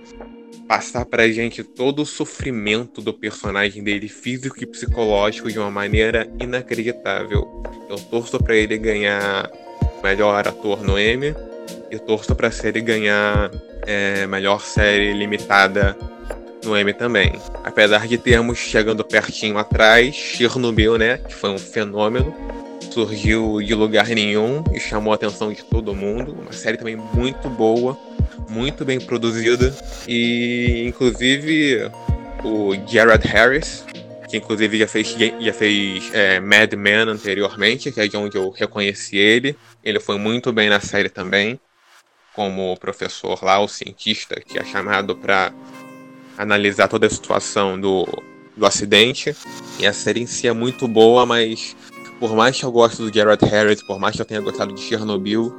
passar 0.67 1.05
pra 1.05 1.27
gente 1.27 1.63
todo 1.63 2.01
o 2.01 2.05
sofrimento 2.05 3.01
do 3.01 3.13
personagem 3.13 3.83
dele, 3.83 4.07
físico 4.07 4.55
e 4.61 4.65
psicológico, 4.65 5.51
de 5.51 5.59
uma 5.59 5.71
maneira 5.71 6.31
inacreditável. 6.39 7.61
Eu 7.89 7.97
torço 7.97 8.37
para 8.39 8.55
ele 8.55 8.77
ganhar 8.77 9.51
melhor 10.01 10.47
ator 10.47 10.81
no 10.81 10.97
Emmy 10.97 11.35
e 11.89 11.99
torço 11.99 12.33
para 12.35 12.47
a 12.47 12.51
série 12.51 12.81
ganhar 12.81 13.51
é, 13.85 14.25
melhor 14.27 14.61
série 14.61 15.13
limitada 15.13 15.97
no 16.63 16.77
Emmy 16.77 16.93
também. 16.93 17.33
Apesar 17.63 18.07
de 18.07 18.17
termos 18.17 18.57
chegando 18.57 19.03
pertinho 19.03 19.57
atrás, 19.57 20.15
Chernobyl, 20.15 20.97
né, 20.97 21.17
que 21.17 21.33
foi 21.33 21.49
um 21.49 21.57
fenômeno, 21.57 22.33
surgiu 22.91 23.61
de 23.61 23.73
lugar 23.73 24.07
nenhum 24.07 24.63
e 24.73 24.79
chamou 24.79 25.13
a 25.13 25.15
atenção 25.15 25.51
de 25.51 25.63
todo 25.63 25.95
mundo. 25.95 26.33
Uma 26.33 26.51
série 26.51 26.77
também 26.77 26.95
muito 26.95 27.49
boa, 27.49 27.97
muito 28.49 28.83
bem 28.83 28.99
produzida 28.99 29.73
e 30.07 30.85
inclusive 30.87 31.89
o 32.43 32.73
Jared 32.87 33.25
Harris, 33.27 33.85
que 34.29 34.37
inclusive 34.37 34.77
já 34.77 34.87
fez, 34.87 35.15
já 35.39 35.53
fez 35.53 36.09
é, 36.13 36.39
Mad 36.39 36.73
Men 36.73 37.09
anteriormente, 37.09 37.91
que 37.91 37.99
é 37.99 38.07
de 38.07 38.17
onde 38.17 38.37
eu 38.37 38.49
reconheci 38.49 39.17
ele. 39.17 39.55
Ele 39.83 39.99
foi 39.99 40.17
muito 40.17 40.51
bem 40.51 40.69
na 40.69 40.79
série 40.79 41.09
também, 41.09 41.59
como 42.35 42.73
o 42.73 42.77
professor 42.77 43.43
lá, 43.43 43.59
o 43.59 43.67
cientista 43.67 44.39
que 44.39 44.57
é 44.57 44.65
chamado 44.65 45.15
para 45.15 45.53
analisar 46.37 46.87
toda 46.87 47.07
a 47.07 47.09
situação 47.09 47.79
do, 47.79 48.07
do 48.55 48.65
acidente. 48.65 49.35
E 49.79 49.85
a 49.85 49.93
série 49.93 50.21
em 50.21 50.25
si 50.25 50.47
é 50.47 50.53
muito 50.53 50.87
boa, 50.87 51.25
mas 51.25 51.75
por 52.21 52.35
mais 52.35 52.55
que 52.55 52.63
eu 52.63 52.71
goste 52.71 53.01
do 53.01 53.11
Jared 53.11 53.43
Harris, 53.43 53.81
por 53.81 53.99
mais 53.99 54.15
que 54.15 54.21
eu 54.21 54.25
tenha 54.25 54.39
gostado 54.39 54.71
de 54.75 54.79
Chernobyl, 54.79 55.51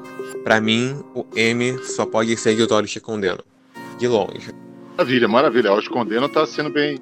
para 0.44 0.60
mim 0.60 0.96
o 1.12 1.26
M 1.34 1.76
só 1.84 2.06
pode 2.06 2.36
ser 2.36 2.56
Olhos 2.72 2.92
Te 2.92 3.00
Condenam. 3.00 3.42
De 3.98 4.06
longe. 4.06 4.52
Maravilha, 4.96 5.26
maravilha. 5.26 5.72
Os 5.74 5.88
Condena 5.88 6.28
tá 6.28 6.46
sendo 6.46 6.70
bem, 6.70 7.00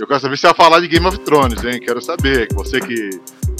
eu 0.00 0.06
quero 0.06 0.18
saber 0.20 0.38
se 0.38 0.44
vai 0.44 0.54
falar 0.54 0.80
de 0.80 0.88
Game 0.88 1.06
of 1.06 1.18
Thrones, 1.18 1.62
hein? 1.64 1.78
Quero 1.80 2.00
saber. 2.00 2.48
Você 2.54 2.80
que 2.80 3.10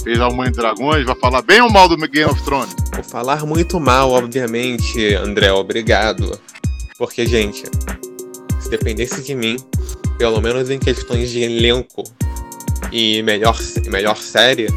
fez 0.03 0.19
a 0.19 0.31
Mãe 0.31 0.49
de 0.49 0.57
Dragões, 0.57 1.05
vai 1.05 1.15
falar 1.15 1.43
bem 1.43 1.61
ou 1.61 1.69
mal 1.69 1.87
do 1.87 1.95
Game 1.95 2.31
of 2.31 2.43
Thrones? 2.43 2.75
Vou 2.95 3.03
falar 3.03 3.45
muito 3.45 3.79
mal, 3.79 4.09
obviamente, 4.09 5.13
André, 5.13 5.51
obrigado. 5.51 6.39
Porque, 6.97 7.27
gente, 7.27 7.65
se 8.59 8.69
dependesse 8.71 9.21
de 9.21 9.35
mim, 9.35 9.57
pelo 10.17 10.41
menos 10.41 10.71
em 10.71 10.79
questões 10.79 11.29
de 11.29 11.43
elenco 11.43 12.03
e 12.91 13.21
melhor, 13.21 13.55
melhor 13.91 14.17
série, 14.17 14.67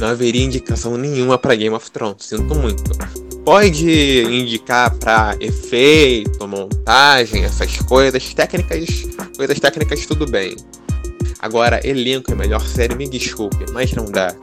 não 0.00 0.08
haveria 0.08 0.44
indicação 0.44 0.96
nenhuma 0.96 1.38
para 1.38 1.54
Game 1.54 1.74
of 1.74 1.90
Thrones. 1.90 2.24
Sinto 2.26 2.54
muito. 2.54 2.82
Pode 3.44 4.22
indicar 4.22 4.94
para 4.96 5.36
efeito, 5.40 6.46
montagem, 6.46 7.44
essas 7.44 7.76
coisas 7.78 8.34
técnicas, 8.34 8.86
coisas 9.36 9.58
técnicas 9.60 10.06
tudo 10.06 10.26
bem. 10.26 10.56
Agora, 11.40 11.80
elenco 11.86 12.32
é 12.32 12.34
melhor 12.34 12.60
série, 12.60 12.94
me 12.94 13.08
desculpe, 13.08 13.64
mas 13.72 13.92
não 13.92 14.04
dá. 14.04 14.34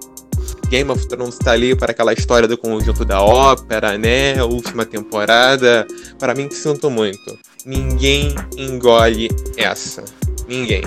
Game 0.70 0.90
of 0.92 1.08
Thrones 1.08 1.38
tá 1.38 1.52
ali 1.52 1.76
para 1.76 1.92
aquela 1.92 2.12
história 2.12 2.48
do 2.48 2.58
conjunto 2.58 3.06
da 3.06 3.22
ópera, 3.22 3.98
né? 3.98 4.44
Última 4.44 4.86
temporada. 4.86 5.88
Para 6.20 6.36
mim, 6.36 6.50
sinto 6.52 6.90
muito. 6.90 7.38
Ninguém 7.66 8.36
engole 8.58 9.30
essa. 9.56 10.04
Ninguém. 10.48 10.82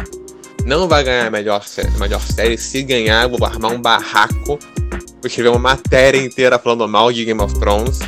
Não 0.64 0.88
vai 0.88 1.02
ganhar 1.02 1.26
a 1.26 1.30
melhor 1.30 1.66
série. 1.66 1.90
Melhor 1.98 2.20
série. 2.20 2.58
Se 2.58 2.82
ganhar, 2.82 3.28
vou 3.28 3.44
armar 3.44 3.72
um 3.72 3.80
barraco. 3.80 4.58
Vou 4.58 5.26
escrever 5.26 5.48
uma 5.48 5.58
matéria 5.58 6.18
inteira 6.18 6.58
falando 6.58 6.88
mal 6.88 7.12
de 7.12 7.24
Game 7.24 7.40
of 7.40 7.58
Thrones. 7.58 7.98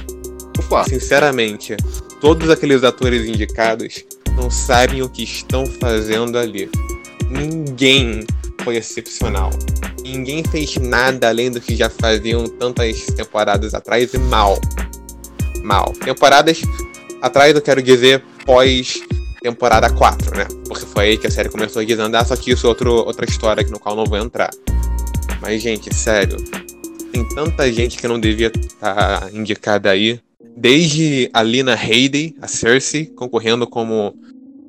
Sinceramente, 0.89 1.77
todos 2.21 2.49
aqueles 2.49 2.85
atores 2.85 3.27
indicados 3.27 4.05
não 4.37 4.51
sabem 4.51 5.03
o 5.03 5.09
que 5.09 5.23
estão 5.23 5.67
fazendo 5.67 6.39
ali. 6.39 6.71
Ninguém 7.29 8.27
foi 8.63 8.77
excepcional. 8.77 9.51
Ninguém 10.03 10.43
fez 10.45 10.77
nada 10.77 11.29
além 11.29 11.51
do 11.51 11.61
que 11.61 11.77
já 11.77 11.89
faziam 11.89 12.47
tantas 12.47 13.07
temporadas 13.07 13.75
atrás 13.75 14.15
e 14.15 14.19
mal. 14.19 14.59
Mal. 15.63 15.93
Temporadas 16.05 16.63
atrás, 17.21 17.55
eu 17.55 17.63
quero 17.63 17.83
dizer, 17.83 18.23
pós 18.45 19.03
temporada 19.43 19.91
4, 19.91 20.37
né? 20.37 20.47
Porque 20.67 20.87
foi 20.87 21.05
aí 21.05 21.19
que 21.19 21.27
a 21.27 21.31
série 21.31 21.49
começou 21.49 21.83
a 21.83 21.85
desandar, 21.85 22.25
só 22.25 22.37
que 22.37 22.53
isso 22.53 22.67
é 22.67 22.69
outro, 22.69 22.93
outra 22.93 23.29
história 23.29 23.67
no 23.69 23.79
qual 23.79 23.97
não 23.97 24.05
vou 24.05 24.17
entrar. 24.17 24.51
Mas, 25.41 25.61
gente, 25.61 25.93
sério. 25.93 26.37
Tem 27.11 27.29
tanta 27.29 27.71
gente 27.71 27.99
que 27.99 28.09
não 28.09 28.19
devia 28.19 28.47
estar 28.47 29.21
tá 29.21 29.31
indicada 29.33 29.91
aí. 29.91 30.21
Desde 30.57 31.29
a 31.33 31.43
Lina 31.43 31.75
Headey, 31.75 32.37
a 32.41 32.47
Cersei, 32.47 33.07
concorrendo 33.07 33.67
como 33.67 34.15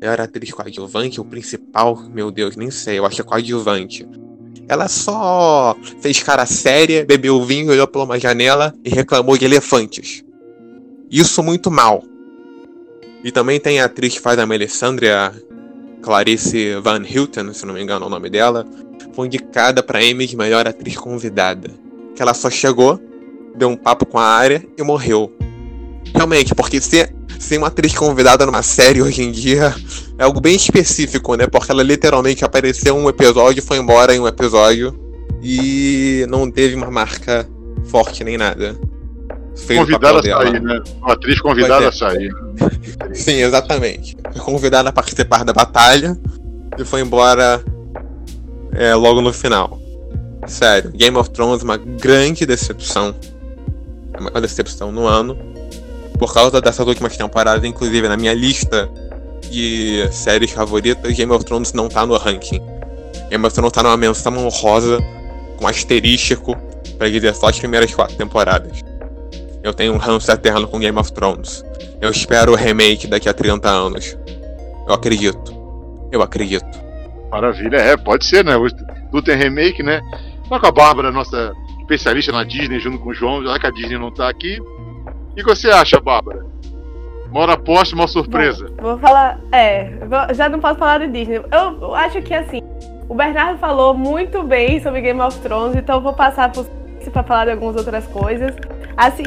melhor 0.01 0.19
atriz 0.19 0.51
coadjuvante, 0.51 1.21
o 1.21 1.25
principal, 1.25 1.95
meu 2.09 2.31
Deus, 2.31 2.55
nem 2.55 2.71
sei, 2.71 2.99
eu 2.99 3.05
acho 3.05 3.17
que 3.17 3.21
é 3.21 3.25
coadjuvante. 3.25 4.07
Ela 4.67 4.87
só 4.87 5.77
fez 6.01 6.21
cara 6.23 6.45
séria, 6.45 7.05
bebeu 7.05 7.43
vinho, 7.45 7.71
olhou 7.71 7.87
por 7.87 8.03
uma 8.03 8.19
janela 8.19 8.73
e 8.83 8.89
reclamou 8.89 9.37
de 9.37 9.45
elefantes. 9.45 10.23
Isso 11.11 11.43
muito 11.43 11.69
mal. 11.69 12.03
E 13.23 13.31
também 13.31 13.59
tem 13.59 13.79
a 13.79 13.85
atriz 13.85 14.15
que 14.15 14.19
faz 14.19 14.37
a 14.37 14.45
Melisandre, 14.45 15.07
Clarice 16.01 16.75
Van 16.81 17.01
Houten, 17.01 17.53
se 17.53 17.65
não 17.65 17.73
me 17.73 17.81
engano 17.81 18.03
é 18.03 18.07
o 18.07 18.11
nome 18.11 18.29
dela, 18.29 18.67
foi 19.13 19.27
indicada 19.27 19.81
para 19.81 20.03
Emmy 20.03 20.27
de 20.27 20.35
melhor 20.35 20.67
atriz 20.67 20.97
convidada. 20.97 21.69
Que 22.13 22.21
ela 22.21 22.33
só 22.33 22.49
chegou, 22.49 22.99
deu 23.55 23.69
um 23.69 23.77
papo 23.77 24.05
com 24.05 24.19
a 24.19 24.25
área 24.25 24.65
e 24.77 24.83
morreu. 24.83 25.31
Realmente, 26.13 26.53
porque 26.53 26.81
ser, 26.81 27.15
ser 27.39 27.57
uma 27.57 27.67
atriz 27.67 27.93
convidada 27.95 28.45
numa 28.45 28.61
série 28.61 29.01
hoje 29.01 29.23
em 29.23 29.31
dia 29.31 29.73
é 30.19 30.23
algo 30.25 30.41
bem 30.41 30.55
específico, 30.55 31.35
né? 31.35 31.47
Porque 31.47 31.71
ela 31.71 31.81
literalmente 31.81 32.43
apareceu 32.43 32.93
um 32.93 33.07
episódio, 33.07 33.63
foi 33.63 33.77
embora 33.77 34.13
em 34.13 34.19
um 34.19 34.27
episódio 34.27 34.93
e 35.41 36.25
não 36.29 36.51
teve 36.51 36.75
uma 36.75 36.91
marca 36.91 37.47
forte 37.85 38.23
nem 38.23 38.37
nada 38.37 38.77
fez 39.55 39.79
convidada 39.79 40.19
a 40.19 40.23
sair, 40.23 40.61
né? 40.61 40.81
Uma 41.01 41.13
atriz 41.13 41.39
convidada 41.39 41.85
é. 41.85 41.87
a 41.87 41.91
sair. 41.91 42.33
Sim, 43.13 43.35
exatamente. 43.35 44.17
Foi 44.31 44.41
convidada 44.41 44.89
a 44.89 44.91
participar 44.91 45.43
da 45.43 45.53
batalha 45.53 46.17
e 46.77 46.83
foi 46.83 47.01
embora 47.01 47.63
é, 48.73 48.93
logo 48.95 49.21
no 49.21 49.31
final. 49.31 49.79
Sério, 50.47 50.91
Game 50.91 51.15
of 51.17 51.29
Thrones 51.29 51.63
uma 51.63 51.77
grande 51.77 52.45
decepção. 52.45 53.15
Uma 54.19 54.41
decepção 54.41 54.91
no 54.91 55.07
ano. 55.07 55.37
Por 56.19 56.33
causa 56.33 56.61
dessas 56.61 56.85
últimas 56.85 57.17
temporadas, 57.17 57.63
inclusive 57.63 58.07
na 58.07 58.17
minha 58.17 58.33
lista 58.33 58.89
de 59.49 60.07
séries 60.11 60.51
favoritas, 60.51 61.13
Game 61.13 61.31
of 61.31 61.43
Thrones 61.45 61.73
não 61.73 61.87
tá 61.87 62.05
no 62.05 62.17
ranking. 62.17 62.61
Game 63.29 63.45
of 63.45 63.53
Thrones 63.53 63.71
tá 63.71 63.83
numa 63.83 63.97
menção 63.97 64.35
honrosa, 64.37 64.99
com 65.57 65.67
asterístico, 65.67 66.55
pra 66.97 67.09
dizer 67.09 67.33
só 67.35 67.47
as 67.47 67.59
primeiras 67.59 67.93
quatro 67.93 68.15
temporadas. 68.15 68.81
Eu 69.63 69.73
tenho 69.73 69.93
um 69.93 69.97
ranço 69.97 70.29
eterno 70.29 70.67
com 70.67 70.77
Game 70.77 70.97
of 70.99 71.11
Thrones. 71.13 71.63
Eu 72.01 72.11
espero 72.11 72.51
o 72.51 72.55
remake 72.55 73.07
daqui 73.07 73.29
a 73.29 73.33
30 73.33 73.69
anos. 73.69 74.17
Eu 74.85 74.93
acredito. 74.93 75.53
Eu 76.11 76.21
acredito. 76.21 76.83
Maravilha, 77.31 77.77
é, 77.77 77.95
pode 77.95 78.25
ser, 78.25 78.43
né? 78.43 78.53
Tudo 79.09 79.23
tem 79.23 79.37
remake, 79.37 79.81
né? 79.81 80.01
Só 80.49 80.59
com 80.59 80.67
a 80.67 80.71
Bárbara, 80.71 81.11
nossa 81.11 81.53
especialista 81.79 82.31
na 82.33 82.43
Disney, 82.43 82.79
junto 82.79 82.99
com 82.99 83.09
o 83.09 83.13
João, 83.13 83.41
já 83.41 83.57
que 83.57 83.65
a 83.65 83.71
Disney 83.71 83.97
não 83.97 84.13
tá 84.13 84.27
aqui. 84.27 84.59
O 84.59 85.35
que 85.35 85.43
você 85.43 85.69
acha, 85.69 85.99
Bárbara? 85.99 86.45
Mora 87.31 87.53
aposta, 87.53 87.95
uma 87.95 88.07
surpresa. 88.07 88.67
Bom, 88.77 88.83
vou 88.83 88.99
falar. 88.99 89.39
É, 89.51 89.91
já 90.35 90.49
não 90.49 90.59
posso 90.59 90.77
falar 90.77 90.99
de 90.99 91.07
Disney. 91.07 91.41
Eu 91.51 91.95
acho 91.95 92.21
que 92.21 92.33
assim, 92.33 92.61
o 93.07 93.15
Bernardo 93.15 93.57
falou 93.59 93.93
muito 93.93 94.43
bem 94.43 94.81
sobre 94.81 95.01
Game 95.01 95.21
of 95.21 95.39
Thrones, 95.39 95.75
então 95.75 95.95
eu 95.95 96.01
vou 96.01 96.13
passar 96.13 96.51
para 96.51 97.23
falar 97.23 97.45
de 97.45 97.51
algumas 97.51 97.75
outras 97.75 98.05
coisas. 98.07 98.53
Assim, 98.95 99.23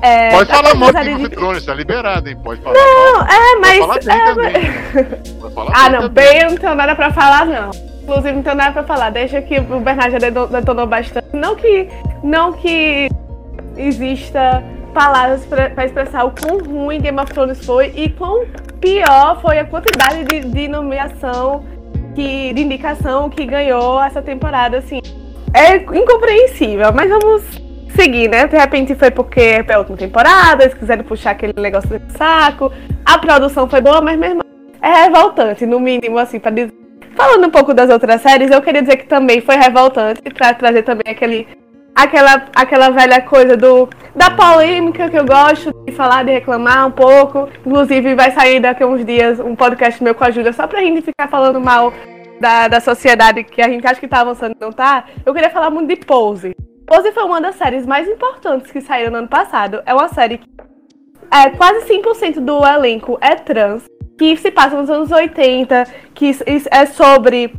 é, 0.00 0.30
pode 0.30 0.50
falar 0.50 0.74
mal 0.74 0.92
de 0.92 1.04
Game 1.04 1.26
of 1.26 1.30
Thrones, 1.30 1.64
tá 1.64 1.74
liberado, 1.74 2.28
hein? 2.28 2.36
Pode 2.42 2.60
falar 2.60 2.76
Não, 2.76 3.14
mal. 3.14 3.26
é, 3.26 3.56
mas. 3.56 3.86
Pode 3.86 4.06
falar 4.06 4.18
é, 4.18 4.34
mas... 4.34 5.28
Pode 5.40 5.54
falar 5.54 5.72
ah, 5.74 5.90
não, 5.90 6.08
bem, 6.08 6.40
eu 6.42 6.50
não 6.50 6.56
tenho 6.56 6.74
nada 6.74 6.94
pra 6.94 7.12
falar, 7.12 7.46
não. 7.46 7.70
Inclusive, 8.02 8.32
não 8.32 8.42
tenho 8.42 8.56
nada 8.56 8.72
pra 8.72 8.84
falar. 8.84 9.10
Deixa 9.10 9.42
que 9.42 9.58
o 9.58 9.80
Bernardo 9.80 10.12
já 10.12 10.18
detonou 10.20 10.86
bastante. 10.86 11.26
Não 11.32 11.56
que. 11.56 11.88
Não 12.22 12.52
que 12.52 13.08
exista 13.76 14.62
palavras 14.94 15.44
pra, 15.44 15.70
pra 15.70 15.84
expressar 15.84 16.24
o 16.24 16.30
quão 16.32 16.58
ruim 16.58 17.00
Game 17.00 17.20
of 17.20 17.32
Thrones 17.32 17.64
foi 17.64 17.92
e 17.94 18.08
quão 18.08 18.46
pior 18.80 19.40
foi 19.40 19.58
a 19.58 19.64
quantidade 19.64 20.24
de, 20.24 20.40
de 20.40 20.68
nomeação, 20.68 21.64
que, 22.14 22.52
de 22.52 22.62
indicação 22.62 23.28
que 23.28 23.44
ganhou 23.44 24.02
essa 24.02 24.22
temporada, 24.22 24.78
assim. 24.78 25.00
É 25.54 25.76
incompreensível, 25.76 26.92
mas 26.92 27.08
vamos 27.08 27.67
seguir, 27.94 28.28
né? 28.28 28.46
De 28.46 28.56
repente 28.56 28.94
foi 28.94 29.10
porque 29.10 29.40
é 29.40 29.72
a 29.72 29.78
última 29.78 29.96
temporada, 29.96 30.64
eles 30.64 30.74
quiseram 30.74 31.04
puxar 31.04 31.32
aquele 31.32 31.54
negócio 31.56 31.98
do 31.98 32.12
saco. 32.16 32.72
A 33.04 33.18
produção 33.18 33.68
foi 33.68 33.80
boa, 33.80 34.00
mas 34.00 34.18
mesmo 34.18 34.42
é 34.80 35.04
revoltante, 35.04 35.66
no 35.66 35.80
mínimo, 35.80 36.18
assim, 36.18 36.38
pra 36.38 36.50
dizer. 36.50 36.72
Falando 37.16 37.48
um 37.48 37.50
pouco 37.50 37.74
das 37.74 37.90
outras 37.90 38.20
séries, 38.22 38.50
eu 38.50 38.62
queria 38.62 38.80
dizer 38.80 38.96
que 38.96 39.06
também 39.06 39.40
foi 39.40 39.56
revoltante 39.56 40.22
pra 40.34 40.54
trazer 40.54 40.82
também 40.82 41.12
aquele. 41.12 41.48
Aquela, 41.94 42.46
aquela 42.54 42.90
velha 42.90 43.20
coisa 43.22 43.56
do 43.56 43.88
da 44.14 44.30
polêmica 44.30 45.10
que 45.10 45.18
eu 45.18 45.24
gosto 45.24 45.72
de 45.84 45.90
falar, 45.90 46.24
de 46.24 46.30
reclamar 46.30 46.86
um 46.86 46.92
pouco. 46.92 47.48
Inclusive, 47.66 48.14
vai 48.14 48.30
sair 48.30 48.60
daqui 48.60 48.84
a 48.84 48.86
uns 48.86 49.04
dias 49.04 49.40
um 49.40 49.56
podcast 49.56 50.00
meu 50.02 50.14
com 50.14 50.22
a 50.22 50.30
Júlia 50.30 50.52
só 50.52 50.68
pra 50.68 50.80
gente 50.80 51.02
ficar 51.02 51.26
falando 51.28 51.60
mal 51.60 51.92
da, 52.40 52.68
da 52.68 52.80
sociedade 52.80 53.42
que 53.42 53.60
a 53.60 53.68
gente 53.68 53.84
acha 53.84 53.98
que 53.98 54.06
tá 54.06 54.20
avançando 54.20 54.52
e 54.52 54.60
não 54.60 54.70
tá. 54.70 55.06
Eu 55.26 55.34
queria 55.34 55.50
falar 55.50 55.70
muito 55.70 55.88
de 55.88 55.96
Pose. 55.96 56.54
Pose 56.88 57.12
foi 57.12 57.22
uma 57.24 57.38
das 57.38 57.56
séries 57.56 57.84
mais 57.84 58.08
importantes 58.08 58.72
que 58.72 58.80
saíram 58.80 59.12
no 59.12 59.18
ano 59.18 59.28
passado. 59.28 59.82
É 59.84 59.92
uma 59.92 60.08
série 60.08 60.38
que 60.38 60.48
é, 61.30 61.50
quase 61.50 61.86
100% 61.86 62.40
do 62.40 62.66
elenco 62.66 63.18
é 63.20 63.34
trans, 63.34 63.84
que 64.18 64.34
se 64.38 64.50
passa 64.50 64.74
nos 64.74 64.88
anos 64.88 65.12
80, 65.12 65.86
que 66.14 66.34
é 66.70 66.86
sobre 66.86 67.52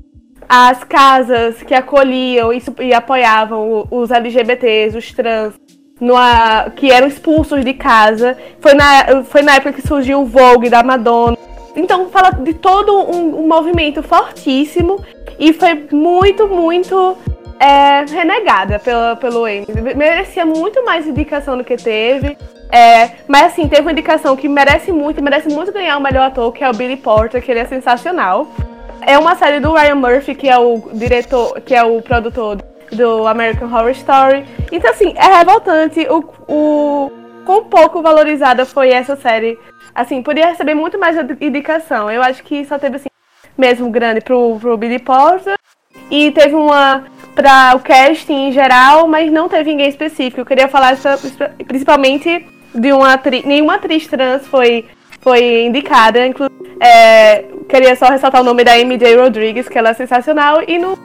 as 0.49 0.83
casas 0.83 1.61
que 1.61 1.75
acolhiam 1.75 2.51
e, 2.51 2.59
e 2.79 2.91
apoiavam 2.91 3.87
os 3.91 4.09
LGBTs, 4.09 4.97
os 4.97 5.13
trans, 5.13 5.53
numa, 6.01 6.71
que 6.75 6.91
eram 6.91 7.07
expulsos 7.07 7.63
de 7.63 7.75
casa. 7.75 8.35
Foi 8.59 8.73
na, 8.73 9.23
foi 9.25 9.43
na 9.43 9.57
época 9.57 9.73
que 9.73 9.87
surgiu 9.87 10.21
o 10.21 10.25
Vogue 10.25 10.71
da 10.71 10.81
Madonna. 10.81 11.37
Então 11.75 12.09
fala 12.09 12.31
de 12.31 12.55
todo 12.55 12.91
um, 12.97 13.43
um 13.43 13.47
movimento 13.47 14.01
fortíssimo 14.01 14.99
e 15.37 15.53
foi 15.53 15.87
muito, 15.91 16.47
muito 16.47 17.15
é, 17.59 18.05
renegada 18.05 18.79
pelo, 18.79 19.17
pelo 19.17 19.47
Emmy. 19.47 19.67
Merecia 19.95 20.45
muito 20.45 20.83
mais 20.85 21.05
indicação 21.05 21.57
do 21.57 21.63
que 21.63 21.75
teve. 21.75 22.37
É, 22.71 23.11
mas 23.27 23.47
assim, 23.47 23.67
teve 23.67 23.81
uma 23.81 23.91
indicação 23.91 24.35
que 24.35 24.47
merece 24.47 24.91
muito, 24.91 25.21
merece 25.21 25.49
muito 25.49 25.71
ganhar 25.71 25.97
o 25.97 26.01
melhor 26.01 26.27
ator, 26.27 26.51
que 26.53 26.63
é 26.63 26.69
o 26.69 26.73
Billy 26.73 26.95
Porter, 26.95 27.41
que 27.41 27.51
ele 27.51 27.59
é 27.59 27.65
sensacional. 27.65 28.47
É 29.01 29.17
uma 29.17 29.35
série 29.35 29.59
do 29.59 29.73
Ryan 29.73 29.95
Murphy, 29.95 30.35
que 30.35 30.47
é 30.47 30.57
o 30.57 30.89
diretor, 30.93 31.59
que 31.61 31.75
é 31.75 31.83
o 31.83 32.01
produtor 32.01 32.57
do 32.91 33.27
American 33.27 33.67
Horror 33.67 33.91
Story. 33.91 34.45
Então, 34.71 34.91
assim, 34.91 35.13
é 35.15 35.37
revoltante 35.37 36.07
o, 36.09 36.23
o 36.47 37.11
quão 37.45 37.63
pouco 37.65 38.01
valorizada 38.01 38.65
foi 38.65 38.89
essa 38.89 39.15
série. 39.15 39.57
Assim, 39.93 40.21
podia 40.21 40.47
receber 40.47 40.75
muito 40.75 40.99
mais 40.99 41.17
indicação. 41.41 42.09
Eu 42.09 42.21
acho 42.21 42.43
que 42.43 42.63
só 42.65 42.77
teve, 42.77 42.97
assim, 42.97 43.09
mesmo 43.57 43.89
grande 43.89 44.21
pro, 44.21 44.57
pro 44.59 44.77
Billy 44.77 44.99
Porter. 44.99 45.55
E 46.11 46.31
teve 46.31 46.55
uma 46.55 47.05
para 47.39 47.73
o 47.73 47.79
casting 47.79 48.49
em 48.49 48.51
geral, 48.51 49.07
mas 49.07 49.31
não 49.31 49.47
teve 49.47 49.71
ninguém 49.71 49.87
específico. 49.87 50.41
Eu 50.41 50.45
queria 50.45 50.67
falar 50.67 50.97
principalmente 51.65 52.45
de 52.75 52.91
uma 52.91 53.13
atriz. 53.13 53.45
Nenhuma 53.45 53.75
atriz 53.75 54.05
trans 54.07 54.45
foi, 54.45 54.85
foi 55.21 55.65
indicada. 55.65 56.19
É, 56.81 57.45
queria 57.69 57.95
só 57.95 58.07
ressaltar 58.07 58.41
o 58.41 58.43
nome 58.43 58.65
da 58.65 58.77
MJ 58.77 59.15
Rodrigues, 59.15 59.69
que 59.69 59.77
ela 59.77 59.91
é 59.91 59.93
sensacional 59.93 60.61
e, 60.67 60.77
no, 60.77 60.99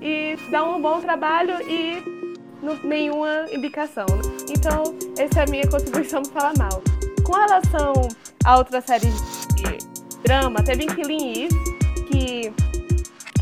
e 0.00 0.36
dá 0.48 0.62
um 0.62 0.80
bom 0.80 1.00
trabalho 1.00 1.56
e 1.68 2.00
no, 2.62 2.76
nenhuma 2.84 3.46
indicação. 3.52 4.06
Né? 4.06 4.22
Então, 4.56 4.94
essa 5.18 5.40
é 5.40 5.42
a 5.42 5.50
minha 5.50 5.68
contribuição 5.68 6.22
para 6.22 6.40
falar 6.40 6.52
mal. 6.56 6.82
Com 7.24 7.32
relação 7.32 7.94
a 8.44 8.58
outras 8.58 8.84
séries 8.84 9.48
de 9.56 9.78
drama, 10.22 10.62
teve 10.62 10.86
Killing 10.86 11.46
Eve, 11.46 11.48
que 12.08 12.52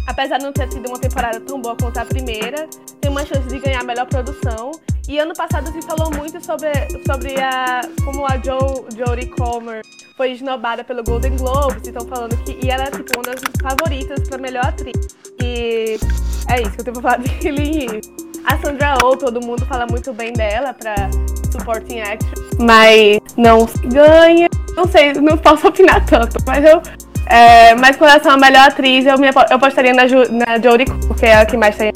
apesar 0.07 0.39
de 0.39 0.45
não 0.45 0.53
ter 0.53 0.71
sido 0.71 0.89
uma 0.89 0.99
temporada 0.99 1.41
tão 1.41 1.61
boa 1.61 1.77
quanto 1.77 1.99
a 1.99 2.05
primeira, 2.05 2.69
tem 3.01 3.11
uma 3.11 3.25
chance 3.25 3.47
de 3.49 3.59
ganhar 3.59 3.83
melhor 3.85 4.07
produção. 4.07 4.73
E 5.09 5.19
ano 5.19 5.35
passado 5.35 5.71
se 5.73 5.83
falou 5.83 6.11
muito 6.13 6.45
sobre, 6.45 6.71
sobre 7.07 7.41
a, 7.41 7.81
como 8.05 8.25
a 8.25 8.37
jo, 8.37 8.87
Jodie 8.97 9.27
Comer 9.27 9.83
foi 10.17 10.33
esnobada 10.33 10.85
pelo 10.85 11.03
Golden 11.03 11.37
Globes, 11.37 11.87
estão 11.87 12.07
falando 12.07 12.37
que 12.45 12.59
e 12.65 12.71
ela 12.71 12.85
é 12.85 12.91
tipo 12.91 13.13
uma 13.17 13.23
das 13.25 13.43
favoritas 13.61 14.29
para 14.29 14.39
melhor 14.39 14.67
atriz. 14.67 15.17
E 15.43 15.99
é 16.49 16.63
isso 16.63 16.71
que 16.73 16.81
eu 16.81 16.85
tenho 16.85 17.01
pra 17.01 17.03
falar 17.03 17.17
de 17.19 17.29
Killing 17.39 18.01
A 18.45 18.59
Sandra 18.59 18.97
Oh, 19.03 19.17
todo 19.17 19.45
mundo 19.45 19.65
fala 19.67 19.87
muito 19.91 20.13
bem 20.13 20.33
dela 20.33 20.73
para 20.73 20.95
supporting 21.51 22.01
actress, 22.01 22.57
mas 22.61 23.19
não 23.37 23.67
ganha. 23.93 24.49
Não 24.77 24.87
sei, 24.87 25.13
não 25.15 25.37
posso 25.37 25.69
opinar 25.69 26.05
tanto, 26.07 26.37
mas 26.47 26.65
eu. 26.65 26.81
É, 27.27 27.75
mas 27.75 27.97
com 27.97 28.05
relação 28.05 28.33
à 28.33 28.37
melhor 28.37 28.69
atriz, 28.69 29.07
eu, 29.07 29.19
me, 29.19 29.29
eu 29.29 29.57
apostaria 29.57 29.95
na, 29.95 30.03
na 30.05 30.59
Jodie 30.59 30.87
porque 31.07 31.27
é 31.27 31.37
a 31.37 31.47
que 31.47 31.57
mais 31.57 31.77
tem. 31.77 31.93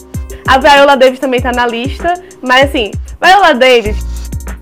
A 0.47 0.59
Viola 0.59 0.97
Davis 0.97 1.19
também 1.19 1.41
tá 1.41 1.53
na 1.53 1.67
lista, 1.67 2.15
mas 2.43 2.67
assim, 2.67 2.91
Viola 3.21 3.55
Davis, 3.55 3.97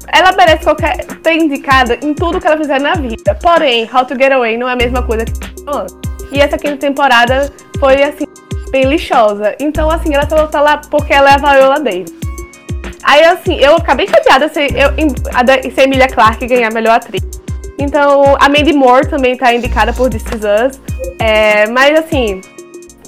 ela 0.08 0.32
merece 0.32 0.64
qualquer 0.64 1.04
ter 1.22 1.34
indicada 1.34 1.98
em 2.02 2.14
tudo 2.14 2.40
que 2.40 2.46
ela 2.46 2.56
fizer 2.56 2.80
na 2.80 2.94
vida. 2.94 3.34
Porém, 3.42 3.88
How 3.92 4.04
to 4.04 4.14
Get 4.14 4.32
Away 4.32 4.56
não 4.56 4.68
é 4.68 4.72
a 4.72 4.76
mesma 4.76 5.02
coisa 5.02 5.24
que 5.24 5.32
E 6.32 6.40
essa 6.40 6.56
quinta 6.56 6.76
temporada 6.76 7.52
foi 7.78 8.02
assim, 8.02 8.26
bem 8.70 8.84
lixosa. 8.84 9.54
Então, 9.60 9.90
assim, 9.90 10.14
ela 10.14 10.26
tá 10.26 10.60
lá 10.60 10.78
porque 10.90 11.12
ela 11.12 11.30
é 11.30 11.34
a 11.34 11.38
Viola 11.38 11.80
Davis. 11.80 12.12
Aí, 13.02 13.24
assim, 13.24 13.56
eu 13.56 13.76
acabei 13.76 14.06
chateada 14.06 14.48
se, 14.48 14.60
eu, 14.60 15.70
se 15.70 15.80
a 15.80 15.84
Emilia 15.84 16.08
Clarke 16.08 16.46
ganhar 16.46 16.72
melhor 16.72 16.96
atriz. 16.96 17.22
Então, 17.78 18.36
a 18.40 18.48
Mandy 18.48 18.72
Moore 18.72 19.08
também 19.08 19.36
tá 19.36 19.52
indicada 19.52 19.92
por 19.92 20.08
This 20.08 20.24
Is 20.26 20.42
Us. 20.42 20.80
É, 21.20 21.68
mas, 21.68 21.98
assim, 21.98 22.40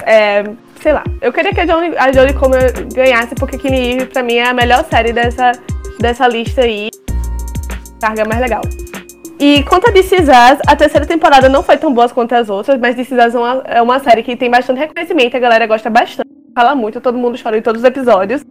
é, 0.05 0.45
sei 0.81 0.93
lá. 0.93 1.05
Eu 1.21 1.33
queria 1.33 1.53
que 1.53 1.61
a 1.61 1.67
Jodie, 1.67 2.31
a 2.31 2.35
Comer 2.35 2.73
ganhasse, 2.95 3.35
porque 3.35 3.59
Killing 3.59 3.97
Eve, 3.97 4.07
pra 4.07 4.23
mim, 4.23 4.35
é 4.35 4.49
a 4.49 4.55
melhor 4.55 4.85
série 4.85 5.13
dessa, 5.13 5.53
dessa 5.99 6.29
lista 6.29 6.63
aí. 6.63 6.91
Carga 8.01 8.25
mais 8.25 8.41
legal. 8.41 8.63
E 9.39 9.63
quanto 9.65 9.89
a 9.89 9.93
This 9.93 10.13
Is 10.13 10.29
Us, 10.29 10.61
a 10.67 10.75
terceira 10.77 11.07
temporada 11.07 11.49
não 11.49 11.63
foi 11.63 11.77
tão 11.77 11.93
boa 11.93 12.09
quanto 12.09 12.35
as 12.35 12.49
outras, 12.49 12.79
mas 12.81 12.95
This 12.95 13.11
Is 13.11 13.19
Us 13.27 13.35
é 13.35 13.39
uma, 13.39 13.63
é 13.67 13.83
uma 13.83 13.99
série 13.99 14.23
que 14.23 14.35
tem 14.35 14.51
bastante 14.51 14.79
reconhecimento, 14.79 15.37
a 15.37 15.41
galera 15.41 15.67
gosta 15.67 15.91
bastante, 15.91 16.29
fala 16.55 16.75
muito, 16.75 17.01
todo 17.03 17.19
mundo 17.19 17.39
chora 17.41 17.59
em 17.59 17.63
todos 17.63 17.83
os 17.83 17.87
episódios. 17.87 18.43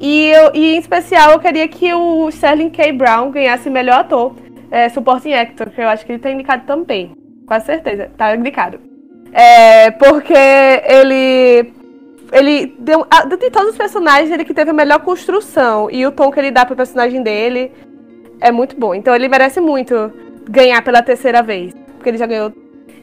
E, 0.00 0.28
eu, 0.28 0.50
e 0.52 0.74
em 0.74 0.78
especial 0.78 1.32
eu 1.32 1.38
queria 1.38 1.68
que 1.68 1.94
o 1.94 2.28
Sterling 2.28 2.70
K. 2.70 2.92
Brown 2.92 3.30
ganhasse 3.30 3.70
melhor 3.70 4.00
ator, 4.00 4.34
é, 4.70 4.88
supporting 4.88 5.32
actor, 5.32 5.70
que 5.70 5.80
eu 5.80 5.88
acho 5.88 6.04
que 6.04 6.12
ele 6.12 6.18
tá 6.18 6.30
indicado 6.30 6.64
também. 6.66 7.16
Com 7.46 7.60
certeza, 7.60 8.10
tá 8.16 8.34
indicado. 8.34 8.80
É, 9.32 9.90
porque 9.92 10.34
ele. 10.34 11.72
Ele 12.32 12.74
deu. 12.78 13.06
De 13.28 13.50
todos 13.50 13.70
os 13.70 13.76
personagens, 13.76 14.30
ele 14.30 14.44
que 14.44 14.54
teve 14.54 14.70
a 14.70 14.74
melhor 14.74 15.00
construção. 15.00 15.88
E 15.90 16.04
o 16.06 16.10
tom 16.10 16.30
que 16.30 16.40
ele 16.40 16.50
dá 16.50 16.64
pro 16.64 16.74
personagem 16.74 17.22
dele 17.22 17.70
é 18.40 18.50
muito 18.50 18.78
bom. 18.78 18.94
Então 18.94 19.14
ele 19.14 19.28
merece 19.28 19.60
muito 19.60 20.12
ganhar 20.48 20.82
pela 20.82 21.02
terceira 21.02 21.42
vez. 21.42 21.72
Porque 21.94 22.10
ele 22.10 22.18
já 22.18 22.26
ganhou. 22.26 22.52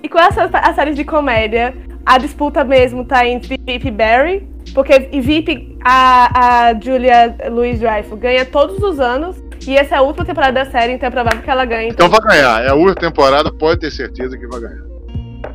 E 0.02 0.10
com 0.10 0.20
essa, 0.20 0.50
as 0.52 0.76
séries 0.76 0.96
de 0.96 1.06
comédia, 1.06 1.74
a 2.06 2.18
disputa 2.18 2.64
mesmo 2.64 3.06
tá 3.06 3.26
entre 3.26 3.58
Vip 3.58 3.88
e 3.88 3.92
Barry. 3.92 4.48
Porque 4.74 5.00
Vip, 5.00 5.78
a, 5.84 6.68
a 6.68 6.80
Julia 6.80 7.36
Louis 7.50 7.80
Dreyfus 7.80 8.20
ganha 8.20 8.46
todos 8.46 8.80
os 8.80 9.00
anos. 9.00 9.42
E 9.68 9.78
essa 9.78 9.96
é 9.96 9.98
a 9.98 10.02
última 10.02 10.26
temporada 10.26 10.64
da 10.64 10.70
série, 10.70 10.94
então 10.94 11.08
é 11.08 11.12
provável 11.12 11.42
que 11.42 11.50
ela 11.50 11.66
ganhe. 11.66 11.90
Então, 11.90 12.08
então 12.08 12.20
vai 12.20 12.36
ganhar. 12.36 12.64
É 12.64 12.70
a 12.70 12.74
última 12.74 12.96
temporada, 12.96 13.52
pode 13.52 13.80
ter 13.80 13.92
certeza 13.92 14.38
que 14.38 14.48
vai 14.48 14.60
ganhar. 14.60 14.94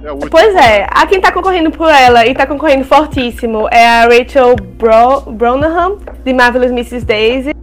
É 0.05 0.29
pois 0.31 0.55
é, 0.55 0.87
a 0.91 1.07
quem 1.07 1.21
tá 1.21 1.33
concorrendo 1.33 1.71
por 1.71 1.89
ela 1.89 2.27
e 2.27 2.35
tá 2.35 2.47
concorrendo 2.47 2.85
fortíssimo 2.85 3.69
é 3.71 3.87
a 3.87 4.03
Rachel 4.03 4.55
Bro 4.55 5.25
de 6.25 6.33
Marvelous 6.33 6.71
Mrs. 6.71 7.05
Daisy, 7.05 7.55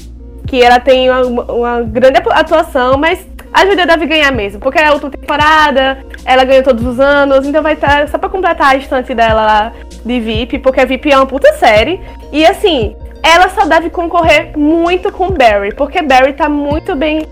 que 0.47 0.61
ela 0.61 0.79
tem 0.79 1.09
uma, 1.09 1.51
uma 1.51 1.81
grande 1.81 2.19
atuação, 2.31 2.97
mas 2.97 3.25
a 3.53 3.65
Julia 3.65 3.85
deve 3.85 4.05
ganhar 4.05 4.31
mesmo, 4.31 4.59
porque 4.59 4.79
é 4.79 4.87
a 4.87 4.91
última 4.91 5.11
temporada, 5.11 5.99
ela 6.25 6.43
ganha 6.43 6.61
todos 6.61 6.85
os 6.85 6.99
anos, 6.99 7.45
então 7.47 7.63
vai 7.63 7.73
estar 7.73 8.01
tá, 8.01 8.07
só 8.07 8.17
pra 8.17 8.27
completar 8.27 8.73
a 8.73 8.75
estante 8.75 9.13
dela 9.13 9.45
lá 9.45 9.71
de 10.05 10.19
VIP, 10.19 10.59
porque 10.59 10.81
a 10.81 10.85
VIP 10.85 11.11
é 11.11 11.17
uma 11.17 11.25
puta 11.25 11.53
série. 11.53 12.01
E 12.33 12.45
assim, 12.45 12.95
ela 13.25 13.49
só 13.49 13.65
deve 13.65 13.89
concorrer 13.89 14.57
muito 14.57 15.11
com 15.11 15.31
Barry, 15.31 15.73
porque 15.73 16.01
Barry 16.01 16.33
tá 16.33 16.47
muito 16.47 16.95
bem, 16.95 17.25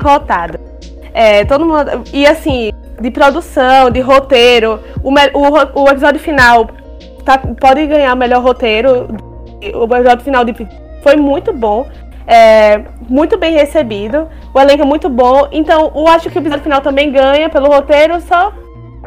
cotada. 0.00 0.60
É, 1.12 1.44
todo 1.44 1.66
mundo. 1.66 2.04
E 2.12 2.24
assim, 2.24 2.70
de 3.00 3.10
produção, 3.10 3.90
de 3.90 4.00
roteiro, 4.00 4.78
o, 5.02 5.10
o, 5.10 5.82
o 5.82 5.88
episódio 5.88 6.20
final 6.20 6.68
tá, 7.24 7.38
pode 7.38 7.84
ganhar 7.86 8.14
melhor 8.14 8.42
roteiro. 8.42 9.08
O 9.74 9.84
episódio 9.84 10.24
final 10.24 10.44
de, 10.44 10.54
foi 11.02 11.16
muito 11.16 11.52
bom. 11.52 11.86
É, 12.26 12.84
muito 13.08 13.36
bem 13.36 13.52
recebido. 13.54 14.28
O 14.54 14.60
elenco 14.60 14.82
é 14.82 14.86
muito 14.86 15.08
bom. 15.08 15.48
Então, 15.50 15.90
eu 15.94 16.06
acho 16.06 16.30
que 16.30 16.38
o 16.38 16.40
episódio 16.40 16.62
final 16.62 16.80
também 16.80 17.10
ganha 17.10 17.48
pelo 17.48 17.66
roteiro, 17.66 18.20
só 18.20 18.52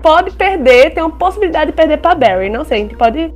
pode 0.01 0.31
perder, 0.31 0.93
tem 0.93 1.01
uma 1.01 1.11
possibilidade 1.11 1.71
de 1.71 1.77
perder 1.77 1.97
para 1.99 2.13
Barry. 2.13 2.49
Não 2.49 2.65
sei, 2.65 2.79
a 2.79 2.81
gente 2.81 2.97
pode. 2.97 3.33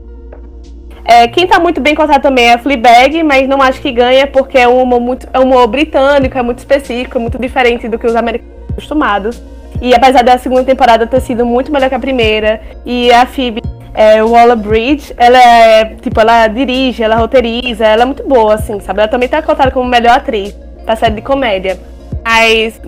É, 1.07 1.25
quem 1.29 1.47
tá 1.47 1.57
muito 1.57 1.79
bem 1.79 1.95
contado 1.95 2.21
também 2.21 2.49
é 2.49 2.53
a 2.55 2.57
Fleabag, 2.57 3.23
mas 3.23 3.47
não 3.47 3.61
acho 3.61 3.81
que 3.81 3.93
ganha 3.93 4.27
porque 4.27 4.57
é 4.57 4.67
um 4.67 4.83
humor, 4.83 4.99
muito, 4.99 5.25
é 5.31 5.39
um 5.39 5.43
humor 5.43 5.65
britânico, 5.65 6.37
é 6.37 6.41
muito 6.41 6.59
específico, 6.59 7.17
é 7.17 7.21
muito 7.21 7.39
diferente 7.39 7.87
do 7.87 7.97
que 7.97 8.05
os 8.05 8.13
americanos 8.13 8.53
estão 8.57 8.73
acostumados. 8.73 9.41
E 9.81 9.95
apesar 9.95 10.21
da 10.21 10.37
segunda 10.37 10.65
temporada 10.65 11.07
ter 11.07 11.21
sido 11.21 11.45
muito 11.45 11.71
melhor 11.71 11.87
que 11.87 11.95
a 11.95 11.99
primeira, 11.99 12.59
e 12.85 13.09
a 13.13 13.25
Phoebe 13.25 13.61
é, 13.93 14.21
Waller-Bridge, 14.21 15.13
ela 15.15 15.37
é, 15.37 15.85
tipo, 15.95 16.19
ela 16.19 16.45
dirige, 16.47 17.01
ela 17.01 17.15
roteiriza, 17.15 17.85
ela 17.85 18.01
é 18.01 18.05
muito 18.05 18.27
boa, 18.27 18.55
assim, 18.55 18.77
sabe? 18.81 18.99
Ela 18.99 19.07
também 19.07 19.29
tá 19.29 19.41
cotada 19.41 19.71
como 19.71 19.89
melhor 19.89 20.17
atriz 20.17 20.53
pra 20.83 20.97
série 20.97 21.15
de 21.15 21.21
comédia. 21.21 21.79
Mas, 22.21 22.81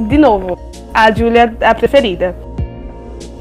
de 0.00 0.18
novo, 0.18 0.58
a 0.92 1.10
Julia 1.10 1.54
é 1.60 1.66
a 1.66 1.74
preferida. 1.74 2.36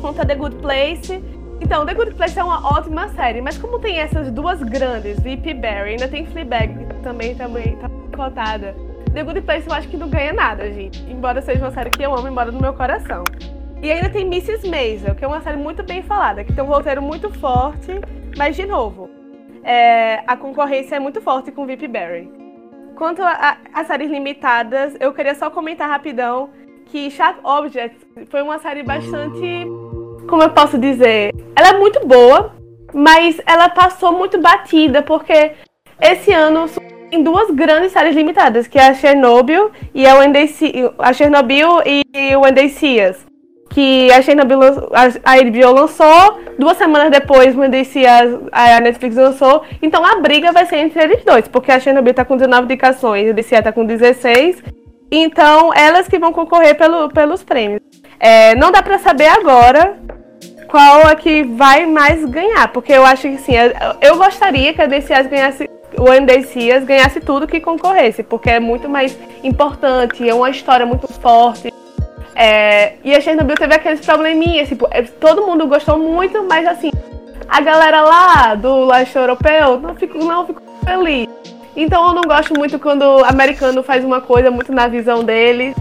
Conta 0.01 0.25
The 0.25 0.35
Good 0.35 0.55
Place. 0.57 1.21
Então, 1.61 1.85
The 1.85 1.93
Good 1.93 2.15
Place 2.15 2.37
é 2.37 2.43
uma 2.43 2.77
ótima 2.77 3.07
série, 3.09 3.41
mas 3.41 3.57
como 3.57 3.79
tem 3.79 3.97
essas 3.99 4.31
duas 4.31 4.61
grandes, 4.61 5.19
Vip 5.19 5.47
e 5.49 5.53
Barry, 5.53 5.91
ainda 5.91 6.07
tem 6.07 6.25
Fleabag 6.25 6.73
também, 7.01 7.35
também 7.35 7.75
tá 7.77 7.89
cotada. 8.15 8.75
The 9.13 9.23
Good 9.23 9.41
Place 9.41 9.67
eu 9.67 9.73
acho 9.73 9.87
que 9.87 9.97
não 9.97 10.09
ganha 10.09 10.33
nada, 10.33 10.71
gente. 10.71 11.03
Embora 11.09 11.41
seja 11.41 11.59
uma 11.59 11.71
série 11.71 11.89
que 11.89 12.03
eu 12.03 12.13
amo, 12.13 12.27
embora 12.27 12.51
no 12.51 12.59
meu 12.59 12.73
coração. 12.73 13.23
E 13.81 13.91
ainda 13.91 14.09
tem 14.09 14.25
Mrs. 14.25 14.67
Maisel, 14.69 15.13
que 15.13 15.23
é 15.23 15.27
uma 15.27 15.41
série 15.41 15.57
muito 15.57 15.83
bem 15.83 16.01
falada, 16.01 16.43
que 16.43 16.53
tem 16.53 16.63
um 16.63 16.67
roteiro 16.67 17.01
muito 17.01 17.29
forte, 17.29 17.91
mas 18.37 18.55
de 18.55 18.65
novo, 18.65 19.09
é, 19.63 20.23
a 20.25 20.35
concorrência 20.35 20.95
é 20.95 20.99
muito 20.99 21.21
forte 21.21 21.51
com 21.51 21.65
Vip 21.65 21.87
Barry. 21.87 22.31
Quanto 22.95 23.21
às 23.21 23.87
séries 23.87 24.09
limitadas, 24.09 24.95
eu 24.99 25.13
queria 25.13 25.35
só 25.35 25.49
comentar 25.49 25.89
rapidão 25.89 26.49
que 26.85 27.09
Sharp 27.09 27.43
Objects 27.43 28.05
foi 28.29 28.41
uma 28.41 28.59
série 28.59 28.83
bastante. 28.83 29.67
Como 30.27 30.43
eu 30.43 30.49
posso 30.49 30.77
dizer? 30.77 31.33
Ela 31.55 31.69
é 31.69 31.79
muito 31.79 32.05
boa, 32.05 32.53
mas 32.93 33.39
ela 33.45 33.69
passou 33.69 34.11
muito 34.11 34.39
batida, 34.39 35.01
porque 35.01 35.51
esse 36.01 36.31
ano 36.31 36.65
tem 37.09 37.23
duas 37.23 37.51
grandes 37.51 37.91
séries 37.91 38.15
limitadas, 38.15 38.67
que 38.67 38.77
é 38.77 38.87
a 38.87 38.93
Chernobyl 38.93 39.71
e 39.93 40.07
a, 40.07 40.15
Wendy, 40.15 40.49
a 40.97 41.13
Chernobyl 41.13 41.81
e 41.85 42.35
o 42.35 42.41
Wendy 42.41 42.69
Seas 42.69 43.25
que 43.73 44.11
a 44.11 44.21
Chernobyl, 44.21 44.61
a, 44.93 45.43
HBO 45.43 45.73
lançou, 45.73 46.39
duas 46.59 46.77
semanas 46.77 47.09
depois 47.09 47.55
a, 47.57 48.75
a 48.77 48.79
Netflix 48.79 49.15
lançou, 49.15 49.63
então 49.81 50.05
a 50.05 50.17
briga 50.17 50.51
vai 50.51 50.65
ser 50.67 50.77
entre 50.77 51.01
eles 51.03 51.25
dois, 51.25 51.47
porque 51.47 51.71
a 51.71 51.79
Chernobyl 51.79 52.13
tá 52.13 52.23
com 52.23 52.37
19 52.37 52.65
indicações, 52.65 53.29
a 53.29 53.33
DC 53.33 53.61
tá 53.63 53.71
com 53.71 53.83
16, 53.83 54.63
então 55.11 55.73
elas 55.73 56.07
que 56.07 56.19
vão 56.19 56.31
concorrer 56.31 56.77
pelo, 56.77 57.09
pelos 57.09 57.43
prêmios. 57.43 57.81
É, 58.23 58.55
não 58.55 58.71
dá 58.71 58.81
para 58.81 58.97
saber 58.99 59.27
agora 59.27 59.97
qual 60.69 61.01
é 61.09 61.13
que 61.13 61.43
vai 61.43 61.85
mais 61.85 62.23
ganhar, 62.23 62.69
porque 62.69 62.93
eu 62.93 63.05
acho 63.05 63.23
que 63.23 63.37
sim, 63.37 63.51
eu 64.01 64.15
gostaria 64.15 64.73
que 64.73 64.81
a 64.81 64.85
DC 64.85 65.23
ganhasse 65.23 65.69
o 65.99 66.09
NDCs 66.09 66.85
ganhasse 66.85 67.19
tudo 67.19 67.45
que 67.45 67.59
concorresse, 67.59 68.23
porque 68.23 68.49
é 68.49 68.61
muito 68.61 68.87
mais 68.87 69.19
importante, 69.43 70.27
é 70.27 70.33
uma 70.33 70.49
história 70.49 70.85
muito 70.85 71.05
forte. 71.05 71.71
É, 72.33 72.93
e 73.03 73.13
a 73.13 73.19
Chernobyl 73.19 73.57
teve 73.57 73.75
aqueles 73.75 73.99
probleminhas, 73.99 74.69
tipo, 74.69 74.87
é, 74.89 75.01
todo 75.01 75.45
mundo 75.45 75.67
gostou 75.67 75.99
muito, 75.99 76.43
mas 76.43 76.65
assim, 76.65 76.91
a 77.49 77.59
galera 77.59 78.01
lá 78.03 78.55
do 78.55 78.85
leste 78.85 79.17
europeu 79.17 79.81
não 79.81 79.95
ficou, 79.95 80.23
não 80.23 80.47
ficou 80.47 80.63
feliz. 80.85 81.27
Então 81.75 82.07
eu 82.07 82.13
não 82.13 82.21
gosto 82.21 82.57
muito 82.57 82.79
quando 82.79 83.01
o 83.01 83.25
americano 83.25 83.83
faz 83.83 84.03
uma 84.05 84.21
coisa 84.21 84.49
muito 84.49 84.71
na 84.71 84.87
visão 84.87 85.25
deles 85.25 85.75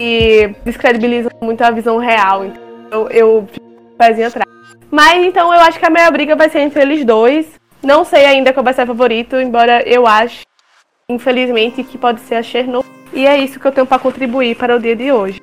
e 0.00 0.48
descredibiliza 0.64 1.30
muito 1.42 1.62
a 1.62 1.70
visão 1.70 1.98
real. 1.98 2.46
Então 2.46 2.58
eu, 2.90 3.08
eu 3.10 3.48
fico 3.52 3.66
pezinho 3.98 4.28
atrás. 4.28 4.48
Mas 4.90 5.24
então 5.24 5.52
eu 5.52 5.60
acho 5.60 5.78
que 5.78 5.86
a 5.86 5.90
minha 5.90 6.10
briga 6.10 6.34
vai 6.34 6.48
ser 6.48 6.60
entre 6.60 6.80
eles 6.80 7.04
dois. 7.04 7.60
Não 7.82 8.04
sei 8.04 8.24
ainda 8.24 8.52
qual 8.52 8.64
vai 8.64 8.74
ser 8.74 8.86
favorito, 8.86 9.36
embora 9.36 9.82
eu 9.88 10.06
ache, 10.06 10.42
infelizmente, 11.08 11.84
que 11.84 11.96
pode 11.96 12.20
ser 12.20 12.36
a 12.36 12.42
Chernobyl. 12.42 12.90
E 13.12 13.26
é 13.26 13.38
isso 13.38 13.60
que 13.60 13.66
eu 13.66 13.72
tenho 13.72 13.86
para 13.86 13.98
contribuir 13.98 14.56
para 14.56 14.76
o 14.76 14.80
dia 14.80 14.96
de 14.96 15.12
hoje. 15.12 15.40